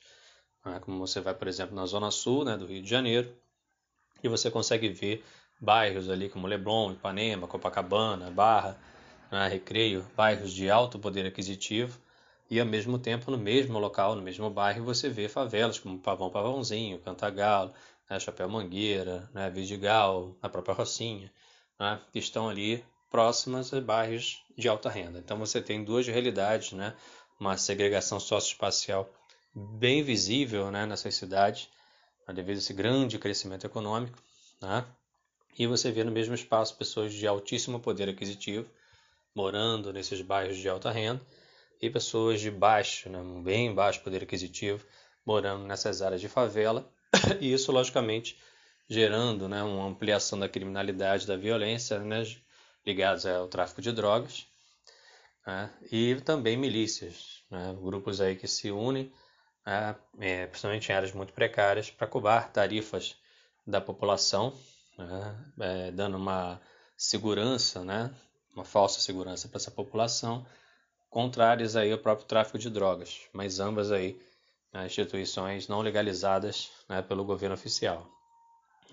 Né, 0.65 0.79
como 0.81 0.99
você 0.99 1.21
vai, 1.21 1.33
por 1.33 1.47
exemplo, 1.47 1.75
na 1.75 1.85
zona 1.85 2.11
sul 2.11 2.43
né, 2.43 2.57
do 2.57 2.65
Rio 2.65 2.81
de 2.81 2.89
Janeiro, 2.89 3.31
e 4.23 4.27
você 4.27 4.49
consegue 4.49 4.89
ver 4.89 5.23
bairros 5.59 6.09
ali 6.09 6.29
como 6.29 6.47
Leblon, 6.47 6.93
Ipanema, 6.93 7.47
Copacabana, 7.47 8.31
Barra, 8.31 8.77
Recreio, 9.49 10.05
bairros 10.15 10.53
de 10.53 10.69
alto 10.69 10.97
poder 10.97 11.25
aquisitivo, 11.25 11.99
e 12.49 12.59
ao 12.59 12.65
mesmo 12.65 12.99
tempo 12.99 13.31
no 13.31 13.37
mesmo 13.37 13.79
local, 13.79 14.15
no 14.15 14.21
mesmo 14.21 14.49
bairro, 14.49 14.83
você 14.83 15.09
vê 15.09 15.27
favelas 15.27 15.79
como 15.79 15.99
Pavão 15.99 16.29
Pavãozinho, 16.29 16.99
Cantagalo, 16.99 17.73
né, 18.09 18.19
Chapéu 18.19 18.47
Mangueira, 18.47 19.29
né, 19.33 19.49
Vidigal, 19.49 20.35
a 20.41 20.47
própria 20.47 20.75
Rocinha, 20.75 21.31
né, 21.79 21.99
que 22.11 22.19
estão 22.19 22.47
ali 22.47 22.83
próximas 23.09 23.73
a 23.73 23.81
bairros 23.81 24.43
de 24.57 24.67
alta 24.67 24.89
renda. 24.89 25.19
Então 25.19 25.37
você 25.37 25.61
tem 25.61 25.83
duas 25.83 26.05
realidades, 26.05 26.73
né, 26.73 26.95
uma 27.39 27.57
segregação 27.57 28.19
socioespacial 28.19 29.09
bem 29.53 30.03
visível 30.03 30.69
né, 30.69 30.85
nessas 30.85 31.15
cidades, 31.15 31.67
né, 32.27 32.33
devido 32.33 32.57
a 32.57 32.59
esse 32.59 32.73
grande 32.73 33.17
crescimento 33.17 33.65
econômico, 33.65 34.17
né, 34.61 34.85
e 35.57 35.65
você 35.65 35.91
vê 35.91 36.03
no 36.03 36.11
mesmo 36.11 36.35
espaço 36.35 36.75
pessoas 36.75 37.11
de 37.13 37.25
altíssimo 37.25 37.79
poder 37.79 38.07
aquisitivo 38.07 38.69
morando 39.33 39.91
nesses 39.91 40.21
bairros 40.21 40.57
de 40.57 40.69
alta 40.69 40.91
renda 40.91 41.21
e 41.81 41.89
pessoas 41.89 42.39
de 42.39 42.49
baixo, 42.49 43.09
né, 43.09 43.19
bem 43.43 43.73
baixo 43.73 44.01
poder 44.01 44.23
aquisitivo, 44.23 44.85
morando 45.25 45.65
nessas 45.65 46.01
áreas 46.01 46.21
de 46.21 46.27
favela, 46.29 46.89
e 47.39 47.51
isso, 47.51 47.71
logicamente, 47.71 48.37
gerando 48.87 49.47
né, 49.49 49.63
uma 49.63 49.87
ampliação 49.87 50.39
da 50.39 50.47
criminalidade, 50.47 51.27
da 51.27 51.35
violência, 51.35 51.99
né, 51.99 52.23
ligados 52.85 53.25
ao 53.25 53.47
tráfico 53.47 53.81
de 53.81 53.91
drogas, 53.91 54.47
né, 55.45 55.71
e 55.91 56.15
também 56.21 56.57
milícias, 56.57 57.43
né, 57.49 57.75
grupos 57.81 58.21
aí 58.21 58.35
que 58.35 58.47
se 58.47 58.71
unem, 58.71 59.11
né, 59.65 59.95
é, 60.19 60.45
principalmente 60.47 60.89
em 60.91 60.95
áreas 60.95 61.13
muito 61.13 61.33
precárias, 61.33 61.89
para 61.89 62.07
cobrar 62.07 62.51
tarifas 62.51 63.15
da 63.65 63.81
população, 63.81 64.53
né, 64.97 65.45
é, 65.59 65.91
dando 65.91 66.17
uma 66.17 66.61
segurança, 66.95 67.83
né, 67.83 68.13
uma 68.55 68.63
falsa 68.63 68.99
segurança 69.01 69.47
para 69.47 69.57
essa 69.57 69.71
população, 69.71 70.45
contrárias 71.15 71.77
aí 71.77 71.93
ao 71.93 71.97
próprio 71.97 72.27
tráfico 72.27 72.59
de 72.59 72.69
drogas, 72.69 73.21
mas 73.31 73.61
ambas 73.61 73.89
aí 73.89 74.21
né, 74.73 74.85
instituições 74.85 75.65
não 75.65 75.79
legalizadas 75.79 76.69
né, 76.89 77.01
pelo 77.01 77.23
governo 77.23 77.55
oficial. 77.55 78.05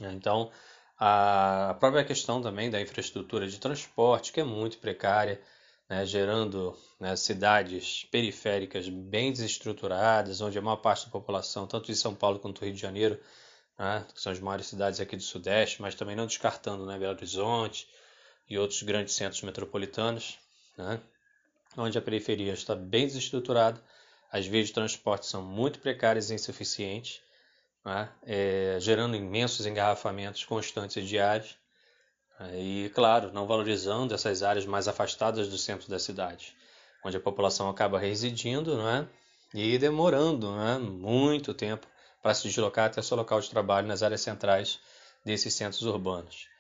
Então, 0.00 0.48
a 0.96 1.76
própria 1.80 2.04
questão 2.04 2.40
também 2.40 2.70
da 2.70 2.80
infraestrutura 2.80 3.48
de 3.48 3.58
transporte, 3.58 4.30
que 4.30 4.38
é 4.38 4.44
muito 4.44 4.78
precária, 4.78 5.42
né, 5.90 6.06
gerando 6.06 6.78
né, 7.00 7.16
cidades 7.16 8.04
periféricas 8.04 8.88
bem 8.88 9.32
desestruturadas, 9.32 10.40
onde 10.40 10.56
a 10.56 10.62
maior 10.62 10.76
parte 10.76 11.06
da 11.06 11.10
população, 11.10 11.66
tanto 11.66 11.90
em 11.90 11.96
São 11.96 12.14
Paulo 12.14 12.38
quanto 12.38 12.60
no 12.60 12.66
Rio 12.66 12.76
de 12.76 12.80
Janeiro, 12.80 13.18
né, 13.76 14.06
que 14.14 14.22
são 14.22 14.30
as 14.30 14.38
maiores 14.38 14.66
cidades 14.66 15.00
aqui 15.00 15.16
do 15.16 15.24
Sudeste, 15.24 15.82
mas 15.82 15.96
também 15.96 16.14
não 16.14 16.26
descartando 16.26 16.86
né, 16.86 16.96
Belo 17.00 17.16
Horizonte 17.16 17.88
e 18.48 18.56
outros 18.56 18.80
grandes 18.84 19.12
centros 19.12 19.42
metropolitanos, 19.42 20.38
né, 20.78 21.02
onde 21.76 21.96
a 21.96 22.02
periferia 22.02 22.52
está 22.52 22.74
bem 22.74 23.06
desestruturada, 23.06 23.82
as 24.30 24.46
vias 24.46 24.68
de 24.68 24.72
transporte 24.72 25.26
são 25.26 25.42
muito 25.42 25.78
precárias 25.78 26.30
e 26.30 26.34
insuficientes, 26.34 27.20
né? 27.84 28.08
é, 28.22 28.78
gerando 28.80 29.16
imensos 29.16 29.66
engarrafamentos 29.66 30.44
constantes 30.44 30.96
e 30.96 31.02
diários, 31.02 31.56
né? 32.38 32.58
e, 32.58 32.90
claro, 32.94 33.32
não 33.32 33.46
valorizando 33.46 34.14
essas 34.14 34.42
áreas 34.42 34.64
mais 34.64 34.88
afastadas 34.88 35.48
do 35.48 35.58
centro 35.58 35.88
da 35.90 35.98
cidade, 35.98 36.56
onde 37.04 37.16
a 37.16 37.20
população 37.20 37.68
acaba 37.68 37.98
residindo 37.98 38.76
né? 38.82 39.06
e 39.52 39.76
demorando 39.76 40.50
né? 40.56 40.78
muito 40.78 41.52
tempo 41.52 41.86
para 42.22 42.34
se 42.34 42.44
deslocar 42.44 42.86
até 42.86 43.02
seu 43.02 43.16
local 43.16 43.40
de 43.40 43.50
trabalho 43.50 43.86
nas 43.86 44.02
áreas 44.02 44.20
centrais 44.20 44.78
desses 45.24 45.52
centros 45.54 45.82
urbanos. 45.82 46.51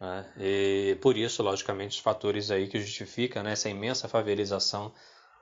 Né? 0.00 0.24
E 0.38 0.98
por 1.02 1.16
isso, 1.16 1.42
logicamente, 1.42 1.96
os 1.96 2.02
fatores 2.02 2.50
aí 2.50 2.66
que 2.66 2.80
justificam 2.80 3.42
né, 3.42 3.52
essa 3.52 3.68
imensa 3.68 4.08
favelização 4.08 4.92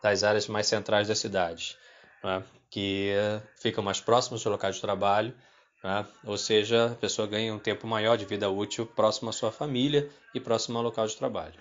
das 0.02 0.24
áreas 0.24 0.48
mais 0.48 0.66
centrais 0.66 1.08
da 1.08 1.14
cidade, 1.14 1.76
né? 2.22 2.42
que 2.70 3.12
ficam 3.56 3.82
mais 3.82 4.00
próximos 4.00 4.42
do 4.42 4.50
local 4.50 4.70
de 4.70 4.80
trabalho, 4.80 5.34
né? 5.82 6.04
ou 6.24 6.36
seja, 6.36 6.86
a 6.86 6.94
pessoa 6.94 7.26
ganha 7.28 7.54
um 7.54 7.58
tempo 7.58 7.86
maior 7.86 8.16
de 8.16 8.24
vida 8.24 8.48
útil 8.50 8.84
próximo 8.86 9.30
à 9.30 9.32
sua 9.32 9.52
família 9.52 10.10
e 10.34 10.40
próximo 10.40 10.78
ao 10.78 10.84
local 10.84 11.06
de 11.06 11.16
trabalho. 11.16 11.54